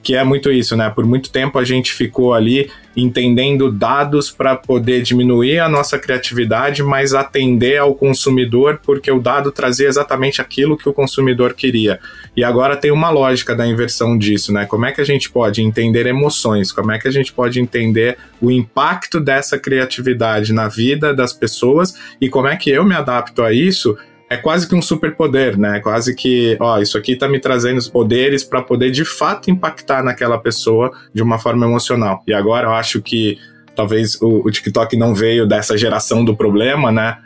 [0.03, 0.91] que é muito isso, né?
[0.91, 6.83] Por muito tempo a gente ficou ali entendendo dados para poder diminuir a nossa criatividade,
[6.83, 11.99] mas atender ao consumidor, porque o dado trazia exatamente aquilo que o consumidor queria.
[12.37, 14.67] E agora tem uma lógica da inversão disso, né?
[14.67, 16.73] Como é que a gente pode entender emoções?
[16.73, 21.95] Como é que a gente pode entender o impacto dessa criatividade na vida das pessoas
[22.21, 23.97] e como é que eu me adapto a isso?
[24.33, 25.79] É quase que um superpoder, né?
[25.81, 30.03] Quase que, ó, isso aqui tá me trazendo os poderes para poder de fato impactar
[30.03, 32.23] naquela pessoa de uma forma emocional.
[32.27, 33.37] E agora eu acho que
[33.77, 37.19] talvez o, o TikTok não veio dessa geração do problema, né?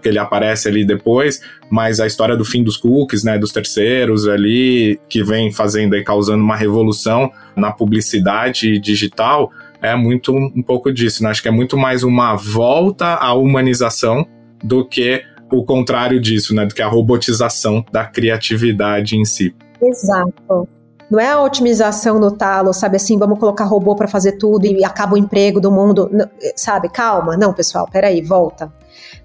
[0.00, 4.26] Que ele aparece ali depois, mas a história do fim dos cookies, né, dos terceiros
[4.26, 9.52] ali, que vem fazendo e causando uma revolução na publicidade digital,
[9.82, 11.28] é muito um pouco disso, né?
[11.28, 14.26] Acho que é muito mais uma volta à humanização
[14.62, 15.22] do que
[15.58, 16.66] o contrário disso, né?
[16.66, 19.54] Do que a robotização da criatividade em si.
[19.82, 20.68] Exato.
[21.10, 24.84] Não é a otimização no talo, sabe assim, vamos colocar robô para fazer tudo e
[24.84, 26.10] acaba o emprego do mundo,
[26.56, 26.88] sabe?
[26.88, 28.72] Calma, não, pessoal, peraí, volta.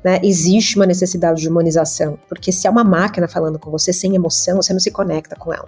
[0.03, 0.19] Né?
[0.21, 4.57] Existe uma necessidade de humanização, porque se é uma máquina falando com você sem emoção,
[4.57, 5.67] você não se conecta com ela.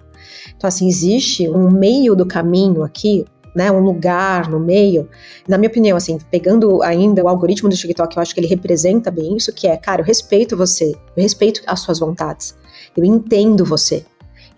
[0.54, 3.24] Então, assim, existe um meio do caminho aqui
[3.54, 5.08] né, um lugar no meio.
[5.46, 9.10] Na minha opinião, assim, pegando ainda o algoritmo do TikTok, eu acho que ele representa
[9.10, 12.56] bem isso, que é, cara, eu respeito você, eu respeito as suas vontades,
[12.96, 14.04] eu entendo você.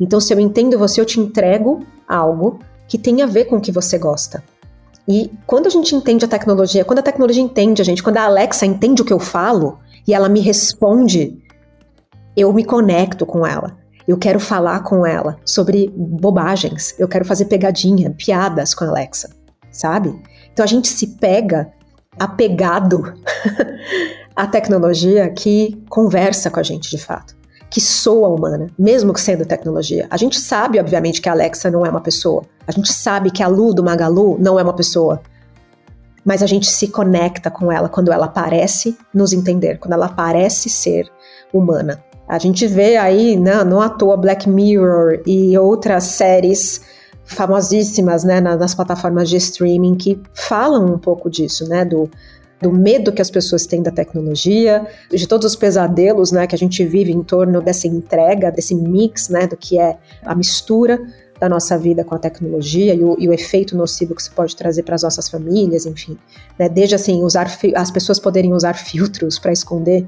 [0.01, 3.61] Então, se eu entendo você, eu te entrego algo que tem a ver com o
[3.61, 4.42] que você gosta.
[5.07, 8.24] E quando a gente entende a tecnologia, quando a tecnologia entende a gente, quando a
[8.24, 11.38] Alexa entende o que eu falo e ela me responde,
[12.36, 13.76] eu me conecto com ela.
[14.07, 16.94] Eu quero falar com ela sobre bobagens.
[16.98, 19.30] Eu quero fazer pegadinha, piadas com a Alexa,
[19.70, 20.14] sabe?
[20.52, 21.72] Então a gente se pega
[22.18, 23.14] apegado
[24.36, 27.34] à tecnologia que conversa com a gente de fato,
[27.70, 30.07] que soa humana, mesmo que sendo tecnologia.
[30.11, 32.42] A gente sabe, obviamente, que a Alexa não é uma pessoa.
[32.66, 35.22] A gente sabe que a Lu do Magalu não é uma pessoa.
[36.24, 40.70] Mas a gente se conecta com ela quando ela parece nos entender, quando ela parece
[40.70, 41.11] ser
[41.52, 42.02] humana.
[42.29, 46.81] A gente vê aí, né, não à toa, Black Mirror e outras séries
[47.25, 52.09] famosíssimas né, nas plataformas de streaming que falam um pouco disso, né, do,
[52.61, 56.59] do medo que as pessoas têm da tecnologia, de todos os pesadelos né, que a
[56.59, 61.01] gente vive em torno dessa entrega, desse mix né, do que é a mistura
[61.41, 64.55] da nossa vida com a tecnologia e o, e o efeito nocivo que isso pode
[64.55, 66.16] trazer para as nossas famílias, enfim.
[66.59, 70.07] Né, desde assim, usar as pessoas poderem usar filtros para esconder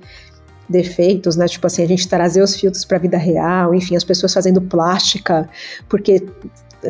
[0.69, 1.47] defeitos, né?
[1.47, 4.61] Tipo assim, a gente trazer os filtros para a vida real, enfim, as pessoas fazendo
[4.61, 5.49] plástica
[5.89, 6.25] porque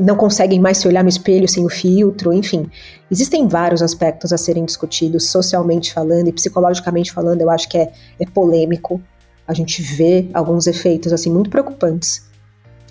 [0.01, 2.71] não conseguem mais se olhar no espelho sem o filtro, enfim.
[3.11, 7.93] Existem vários aspectos a serem discutidos, socialmente falando e psicologicamente falando, eu acho que é,
[8.21, 9.01] é polêmico.
[9.47, 12.27] A gente vê alguns efeitos, assim, muito preocupantes.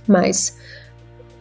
[0.07, 0.55] Mas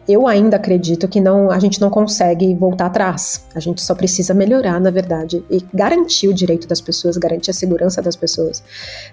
[0.07, 3.45] eu ainda acredito que não, a gente não consegue voltar atrás.
[3.55, 7.53] A gente só precisa melhorar, na verdade, e garantir o direito das pessoas, garantir a
[7.53, 8.63] segurança das pessoas,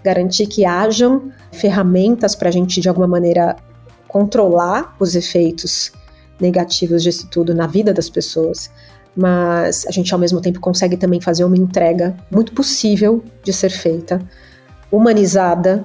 [0.04, 3.56] garantir que hajam ferramentas para a gente, de alguma maneira,
[4.06, 5.92] controlar os efeitos
[6.38, 8.70] negativos disso tudo na vida das pessoas.
[9.14, 13.68] mas a gente ao mesmo tempo consegue também fazer uma entrega muito possível de ser
[13.68, 14.18] feita,
[14.90, 15.84] humanizada,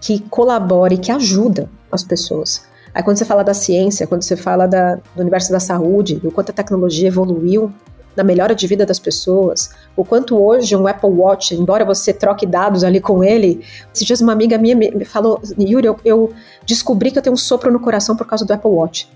[0.00, 2.62] que colabore, que ajuda as pessoas.
[2.94, 6.30] Aí quando você fala da ciência, quando você fala da, do universo da saúde, do
[6.30, 7.72] quanto a tecnologia evoluiu
[8.16, 12.44] na melhora de vida das pessoas, o quanto hoje um Apple Watch, embora você troque
[12.44, 13.64] dados ali com ele,
[13.94, 16.32] esses dias uma amiga minha me falou, Yuri, eu, eu
[16.66, 19.08] descobri que eu tenho um sopro no coração por causa do Apple Watch.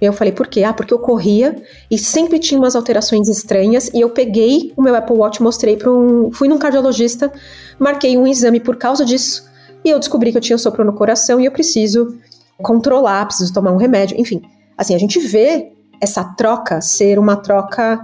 [0.00, 0.62] E eu falei, por quê?
[0.62, 4.94] Ah, porque eu corria e sempre tinha umas alterações estranhas e eu peguei o meu
[4.94, 7.32] Apple Watch, mostrei para um, fui num cardiologista,
[7.78, 9.48] marquei um exame por causa disso
[9.84, 12.16] e eu descobri que eu tinha sopro no coração e eu preciso
[12.62, 14.42] controlar, preciso tomar um remédio, enfim.
[14.76, 18.02] Assim, a gente vê essa troca ser uma troca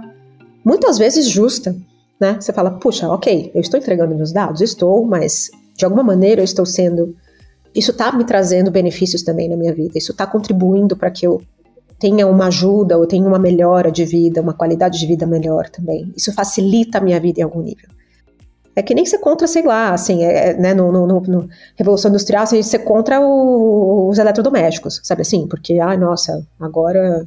[0.63, 1.75] muitas vezes justa,
[2.19, 2.37] né?
[2.39, 6.45] Você fala, puxa, ok, eu estou entregando meus dados, estou, mas de alguma maneira eu
[6.45, 7.15] estou sendo.
[7.73, 11.41] Isso está me trazendo benefícios também na minha vida, isso está contribuindo para que eu
[11.99, 16.11] tenha uma ajuda ou tenha uma melhora de vida, uma qualidade de vida melhor também.
[16.15, 17.89] Isso facilita a minha vida em algum nível.
[18.75, 22.09] É que nem ser contra, sei lá, assim, é, é né, no, no, no, Revolução
[22.09, 25.47] Industrial, assim, ser contra o, os eletrodomésticos, sabe assim?
[25.47, 27.25] Porque, ai, nossa, agora,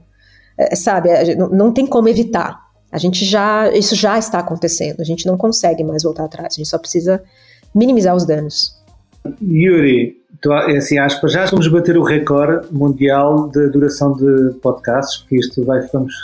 [0.59, 2.61] é, sabe, é, não, não tem como evitar.
[2.93, 6.57] A gente já, isso já está acontecendo, a gente não consegue mais voltar atrás, a
[6.57, 7.23] gente só precisa
[7.75, 8.79] minimizar os danos.
[9.43, 15.21] Yuri, tu, assim, acho que já vamos bater o recorde mundial de duração de podcasts,
[15.21, 16.15] porque isto vai, vamos...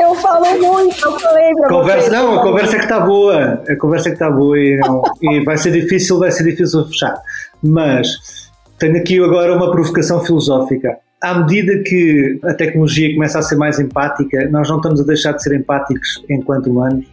[0.00, 3.76] eu falo muito, eu falei pra conversa, Não, a conversa é que está boa, a
[3.76, 7.20] conversa é que está boa e, não, e vai ser difícil, vai ser difícil fechar.
[7.62, 13.56] Mas tenho aqui agora uma provocação filosófica à medida que a tecnologia começa a ser
[13.56, 17.06] mais empática, nós não estamos a deixar de ser empáticos enquanto humanos?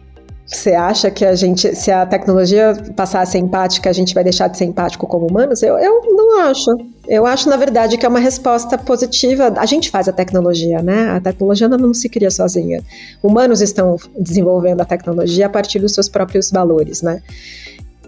[0.46, 4.22] Você acha que a gente, se a tecnologia passar a ser empática, a gente vai
[4.22, 5.62] deixar de ser empático como humanos?
[5.62, 6.70] Eu, eu não acho.
[7.08, 9.54] Eu acho, na verdade, que é uma resposta positiva.
[9.56, 11.12] A gente faz a tecnologia, né?
[11.12, 12.82] A tecnologia não se cria sozinha.
[13.22, 17.22] Humanos estão desenvolvendo a tecnologia a partir dos seus próprios valores, né?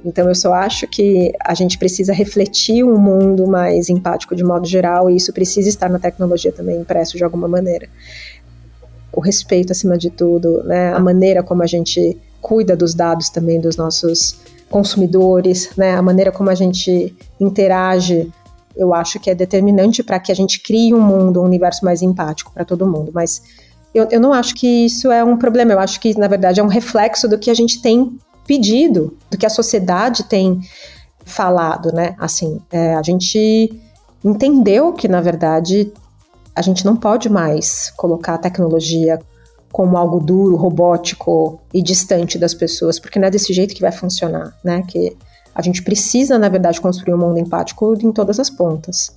[0.05, 4.67] Então, eu só acho que a gente precisa refletir um mundo mais empático de modo
[4.67, 7.89] geral, e isso precisa estar na tecnologia também impresso de alguma maneira.
[9.11, 10.93] O respeito, acima de tudo, né?
[10.93, 12.17] a maneira como a gente
[12.47, 14.39] cuida dos dados também dos nossos
[14.71, 15.97] consumidores, né?
[15.97, 18.33] a maneira como a gente interage,
[18.77, 22.03] eu acho que é determinante para que a gente crie um mundo, um universo mais
[22.03, 23.11] empático para todo mundo.
[23.13, 23.43] Mas
[23.93, 26.63] eu, eu não acho que isso é um problema, eu acho que, na verdade, é
[26.63, 28.17] um reflexo do que a gente tem
[28.47, 30.61] pedido, do que a sociedade tem
[31.25, 32.15] falado, né?
[32.17, 33.73] Assim, é, a gente
[34.25, 35.93] entendeu que, na verdade,
[36.55, 39.19] a gente não pode mais colocar a tecnologia
[39.77, 43.93] como algo duro, robótico e distante das pessoas, porque não é desse jeito que vai
[43.93, 44.83] funcionar, né?
[44.89, 45.15] Que
[45.55, 49.15] a gente precisa, na verdade, construir um mundo empático em todas as pontas.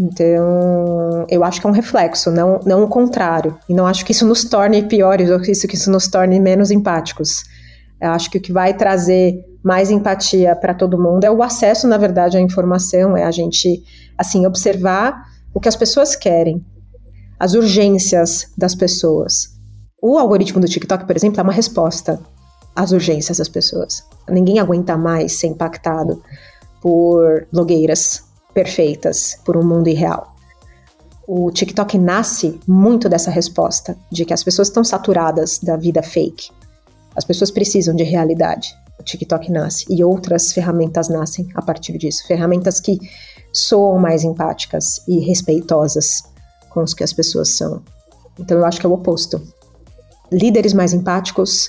[0.00, 3.54] Então, eu acho que é um reflexo, não, não o contrário.
[3.68, 6.40] E não acho que isso nos torne piores ou que isso, que isso nos torne
[6.40, 7.42] menos empáticos.
[8.00, 11.86] Eu acho que o que vai trazer mais empatia para todo mundo é o acesso,
[11.86, 13.84] na verdade, à informação, é a gente,
[14.16, 15.22] assim, observar
[15.52, 16.64] o que as pessoas querem,
[17.38, 19.51] as urgências das pessoas.
[20.04, 22.20] O algoritmo do TikTok, por exemplo, é uma resposta
[22.74, 24.02] às urgências das pessoas.
[24.28, 26.20] Ninguém aguenta mais ser impactado
[26.80, 30.34] por blogueiras perfeitas, por um mundo irreal.
[31.24, 36.50] O TikTok nasce muito dessa resposta, de que as pessoas estão saturadas da vida fake.
[37.14, 38.74] As pessoas precisam de realidade.
[38.98, 42.26] O TikTok nasce e outras ferramentas nascem a partir disso.
[42.26, 42.98] Ferramentas que
[43.52, 46.24] soam mais empáticas e respeitosas
[46.70, 47.80] com os que as pessoas são.
[48.36, 49.40] Então eu acho que é o oposto.
[50.32, 51.68] Líderes mais empáticos,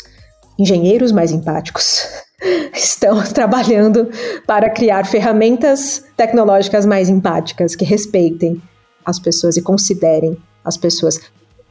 [0.58, 2.08] engenheiros mais empáticos
[2.74, 4.10] estão trabalhando
[4.46, 8.62] para criar ferramentas tecnológicas mais empáticas que respeitem
[9.06, 11.20] as pessoas e considerem as pessoas.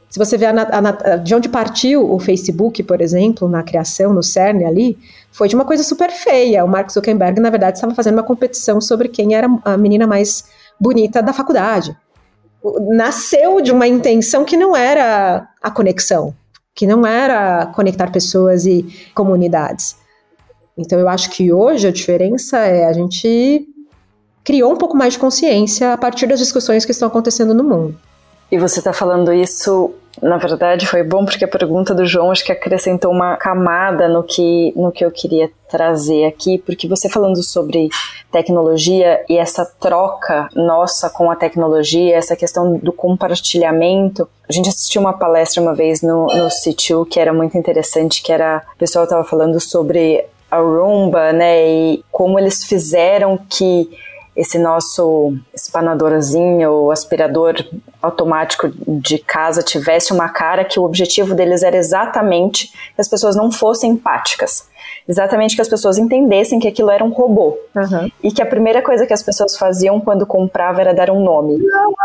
[0.09, 4.21] Se você vê a, a, de onde partiu o Facebook, por exemplo, na criação, no
[4.21, 4.95] CERN ali,
[5.31, 6.63] foi de uma coisa super feia.
[6.63, 10.43] O Mark Zuckerberg, na verdade, estava fazendo uma competição sobre quem era a menina mais
[10.79, 11.97] bonita da faculdade.
[12.91, 16.35] Nasceu de uma intenção que não era a conexão,
[16.75, 19.95] que não era conectar pessoas e comunidades.
[20.77, 23.67] Então, eu acho que hoje a diferença é a gente
[24.43, 27.97] criou um pouco mais de consciência a partir das discussões que estão acontecendo no mundo.
[28.51, 32.45] E você está falando isso na verdade, foi bom porque a pergunta do João acho
[32.45, 37.41] que acrescentou uma camada no que, no que eu queria trazer aqui, porque você falando
[37.41, 37.89] sobre
[38.31, 44.29] tecnologia e essa troca nossa com a tecnologia, essa questão do compartilhamento.
[44.47, 48.31] A gente assistiu uma palestra uma vez no, no Situ que era muito interessante, que
[48.31, 53.89] era, o pessoal estava falando sobre a Roomba, né, e como eles fizeram que
[54.35, 57.55] esse nosso espanadorzinho, aspirador
[58.01, 63.35] automático de casa tivesse uma cara que o objetivo deles era exatamente que as pessoas
[63.35, 64.67] não fossem empáticas.
[65.07, 67.57] Exatamente que as pessoas entendessem que aquilo era um robô.
[67.75, 68.09] Uhum.
[68.23, 71.59] E que a primeira coisa que as pessoas faziam quando compravam era dar um nome.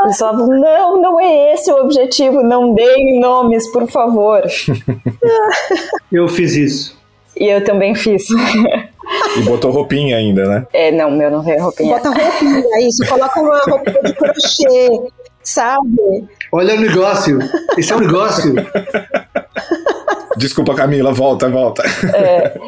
[0.04, 4.42] Eles falavam: não, não é esse o objetivo, não deem nomes, por favor.
[6.10, 6.98] Eu fiz isso.
[7.38, 8.24] E eu também fiz.
[9.36, 10.66] E botou roupinha ainda, né?
[10.72, 11.94] É, não, meu não tem roupinha.
[11.96, 13.06] Bota roupinha, é isso.
[13.06, 15.00] Coloca uma roupinha de crochê,
[15.42, 16.28] sabe?
[16.52, 17.38] Olha o negócio.
[17.76, 18.54] Esse é um negócio.
[20.36, 21.82] Desculpa, Camila, volta, volta.
[22.14, 22.58] É,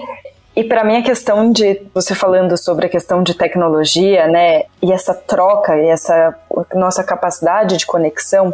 [0.57, 4.93] e para mim a questão de você falando sobre a questão de tecnologia, né, e
[4.93, 6.35] essa troca e essa
[6.75, 8.53] nossa capacidade de conexão,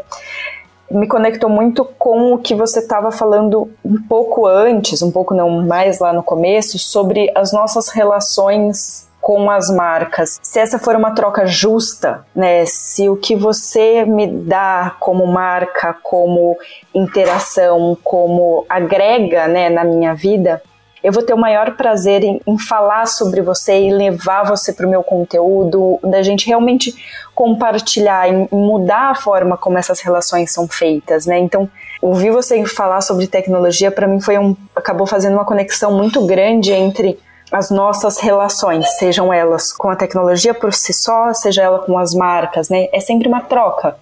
[0.91, 5.63] me conectou muito com o que você estava falando um pouco antes, um pouco não
[5.63, 10.39] mais lá no começo, sobre as nossas relações com as marcas.
[10.41, 12.65] Se essa for uma troca justa, né?
[12.65, 16.57] Se o que você me dá como marca, como
[16.95, 20.63] interação, como agrega, né, na minha vida,
[21.03, 24.87] eu vou ter o maior prazer em, em falar sobre você e levar você para
[24.87, 26.95] o meu conteúdo, da gente realmente
[27.35, 31.39] compartilhar, em mudar a forma como essas relações são feitas, né?
[31.39, 31.69] Então,
[32.01, 36.73] ouvir você falar sobre tecnologia para mim foi um acabou fazendo uma conexão muito grande
[36.73, 37.19] entre
[37.53, 42.15] as nossas relações, sejam elas com a tecnologia por si só, seja ela com as
[42.15, 42.89] marcas, né?
[42.93, 43.97] É sempre uma troca.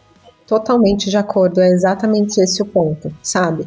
[0.47, 3.67] Totalmente de acordo, é exatamente esse o ponto, sabe?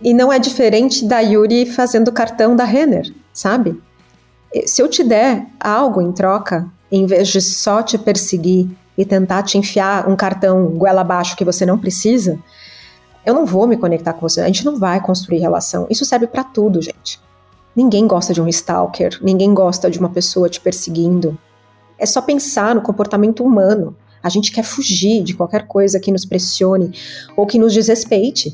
[0.00, 3.80] E não é diferente da Yuri fazendo cartão da Renner, sabe?
[4.66, 9.42] Se eu te der algo em troca, em vez de só te perseguir e tentar
[9.42, 12.38] te enfiar um cartão goela abaixo que você não precisa,
[13.24, 14.40] eu não vou me conectar com você.
[14.40, 15.86] A gente não vai construir relação.
[15.90, 17.20] Isso serve para tudo, gente.
[17.74, 21.36] Ninguém gosta de um stalker, ninguém gosta de uma pessoa te perseguindo.
[21.98, 23.96] É só pensar no comportamento humano.
[24.22, 26.92] A gente quer fugir de qualquer coisa que nos pressione
[27.36, 28.52] ou que nos desrespeite.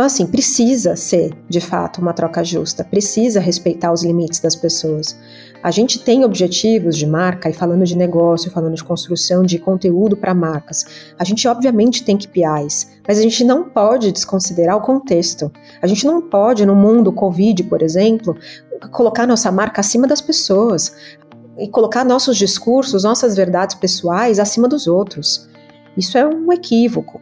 [0.00, 5.14] Então, assim, precisa ser, de fato, uma troca justa, precisa respeitar os limites das pessoas.
[5.62, 10.16] A gente tem objetivos de marca, e falando de negócio, falando de construção de conteúdo
[10.16, 10.86] para marcas,
[11.18, 15.52] a gente obviamente tem KPIs, mas a gente não pode desconsiderar o contexto.
[15.82, 18.34] A gente não pode, no mundo Covid, por exemplo,
[18.92, 20.96] colocar nossa marca acima das pessoas
[21.58, 25.46] e colocar nossos discursos, nossas verdades pessoais acima dos outros.
[25.94, 27.20] Isso é um equívoco.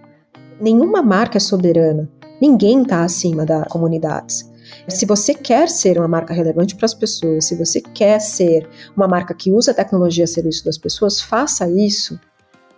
[0.61, 2.09] Nenhuma marca é soberana.
[2.41, 4.49] Ninguém está acima da comunidades.
[4.89, 9.09] Se você quer ser uma marca relevante para as pessoas, se você quer ser uma
[9.09, 12.19] marca que usa a tecnologia a serviço das pessoas, faça isso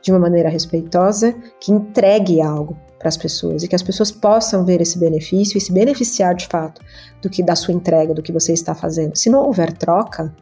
[0.02, 4.64] de uma maneira respeitosa, que entregue algo para as pessoas e que as pessoas possam
[4.64, 6.80] ver esse benefício e se beneficiar de fato
[7.22, 9.16] do que da sua entrega, do que você está fazendo.
[9.16, 10.34] Se não houver troca,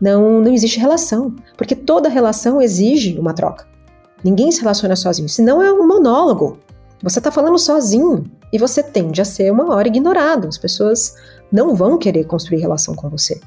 [0.00, 3.66] não, não existe relação, porque toda relação exige uma troca.
[4.22, 6.58] Ninguém se relaciona sozinho, senão é um monólogo.
[7.02, 10.46] Você está falando sozinho e você tende a ser uma hora ignorado.
[10.46, 11.14] As pessoas
[11.50, 13.40] não vão querer construir relação com você.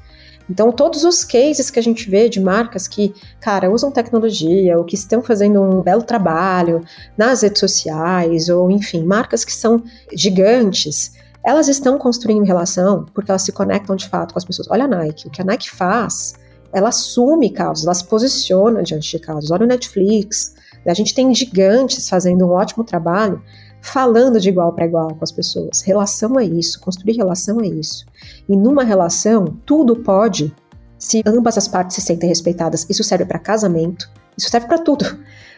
[0.50, 4.84] Então, todos os cases que a gente vê de marcas que, cara, usam tecnologia ou
[4.84, 6.84] que estão fazendo um belo trabalho
[7.18, 9.84] nas redes sociais, ou enfim, marcas que são
[10.14, 14.68] gigantes, elas estão construindo relação porque elas se conectam de fato com as pessoas.
[14.70, 16.36] Olha a Nike, o que a Nike faz,
[16.72, 19.50] ela assume causas, ela se posiciona diante de causas.
[19.50, 20.54] Olha o Netflix,
[20.86, 23.42] a gente tem gigantes fazendo um ótimo trabalho,
[23.86, 25.82] falando de igual para igual com as pessoas.
[25.82, 28.04] Relação é isso, construir relação é isso.
[28.50, 30.54] E numa relação, tudo pode
[30.98, 32.88] se ambas as partes se sentem respeitadas.
[32.90, 35.06] Isso serve para casamento, isso serve para tudo.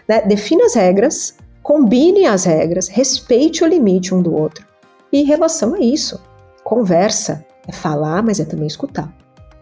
[0.07, 0.21] Né?
[0.21, 4.65] Defina as regras, combine as regras, respeite o limite um do outro.
[5.11, 6.21] E relação é isso.
[6.65, 9.11] Conversa é falar, mas é também escutar.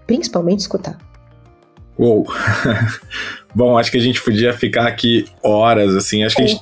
[0.08, 0.98] Principalmente escutar.
[2.00, 2.26] Uou!
[3.56, 6.26] Bom, acho que a gente podia ficar aqui horas, assim.
[6.26, 6.62] Acho que a gente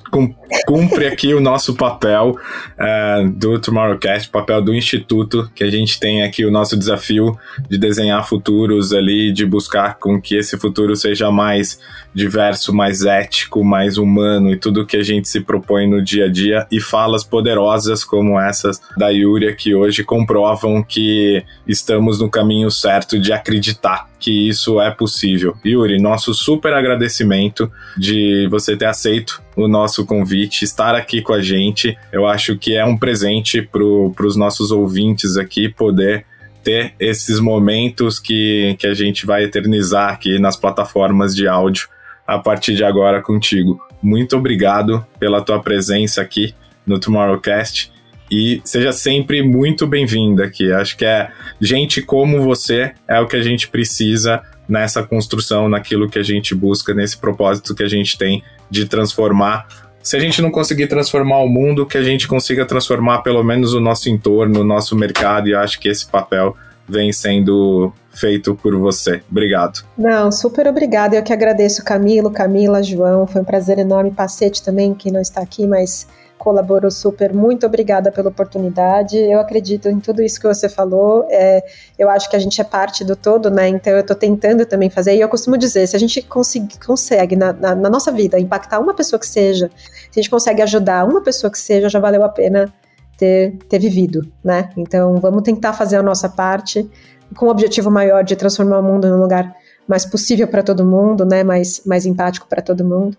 [0.67, 2.37] cumpre aqui o nosso papel
[2.77, 7.35] uh, do Tomorrowcast, papel do Instituto, que a gente tem aqui o nosso desafio
[7.67, 11.79] de desenhar futuros ali, de buscar com que esse futuro seja mais
[12.13, 16.31] diverso, mais ético, mais humano e tudo que a gente se propõe no dia a
[16.31, 16.67] dia.
[16.71, 23.19] E falas poderosas como essas da Yuri, que hoje comprovam que estamos no caminho certo
[23.19, 25.57] de acreditar que isso é possível.
[25.65, 31.41] Yuri, nosso super agradecimento de você ter aceito o nosso convite, estar aqui com a
[31.41, 31.97] gente.
[32.11, 36.25] Eu acho que é um presente para os nossos ouvintes aqui poder
[36.63, 41.87] ter esses momentos que, que a gente vai eternizar aqui nas plataformas de áudio
[42.25, 43.79] a partir de agora contigo.
[44.01, 46.55] Muito obrigado pela tua presença aqui
[46.85, 47.91] no Tomorrowcast
[48.31, 50.71] e seja sempre muito bem-vinda aqui.
[50.71, 51.29] Acho que é
[51.59, 56.55] gente como você é o que a gente precisa nessa construção, naquilo que a gente
[56.55, 59.67] busca, nesse propósito que a gente tem de transformar.
[60.01, 63.73] Se a gente não conseguir transformar o mundo, que a gente consiga transformar pelo menos
[63.73, 66.55] o nosso entorno, o nosso mercado, e acho que esse papel
[66.87, 69.21] vem sendo feito por você.
[69.29, 69.83] Obrigado.
[69.97, 71.13] Não, super obrigado.
[71.13, 73.25] Eu que agradeço Camilo, Camila, João.
[73.25, 74.11] Foi um prazer enorme.
[74.11, 76.07] Pacete também, que não está aqui, mas
[76.43, 77.33] colaborou super.
[77.33, 79.17] Muito obrigada pela oportunidade.
[79.17, 81.25] Eu acredito em tudo isso que você falou.
[81.29, 81.63] É,
[81.97, 83.69] eu acho que a gente é parte do todo, né?
[83.69, 85.15] Então eu estou tentando também fazer.
[85.15, 88.81] E eu costumo dizer, se a gente consegue, consegue na, na, na, nossa vida impactar
[88.81, 89.71] uma pessoa que seja,
[90.11, 92.73] se a gente consegue ajudar uma pessoa que seja, já valeu a pena
[93.17, 94.69] ter, ter vivido, né?
[94.75, 96.89] Então vamos tentar fazer a nossa parte
[97.37, 99.55] com o objetivo maior de transformar o mundo num lugar
[99.87, 101.41] mais possível para todo mundo, né?
[101.41, 103.17] Mais, mais empático para todo mundo.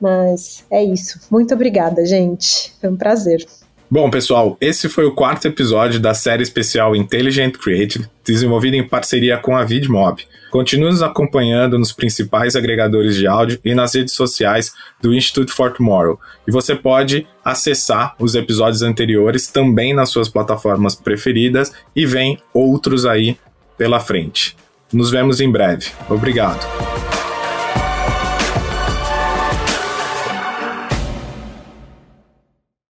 [0.00, 1.20] Mas é isso.
[1.30, 2.72] Muito obrigada, gente.
[2.80, 3.46] Foi um prazer.
[3.92, 9.36] Bom, pessoal, esse foi o quarto episódio da série especial Intelligent Creative, desenvolvida em parceria
[9.36, 10.24] com a VidMob.
[10.48, 14.72] Continue nos acompanhando nos principais agregadores de áudio e nas redes sociais
[15.02, 16.20] do Institute for Tomorrow.
[16.46, 23.04] E você pode acessar os episódios anteriores também nas suas plataformas preferidas e vem outros
[23.04, 23.36] aí
[23.76, 24.56] pela frente.
[24.92, 25.86] Nos vemos em breve.
[26.08, 27.09] Obrigado.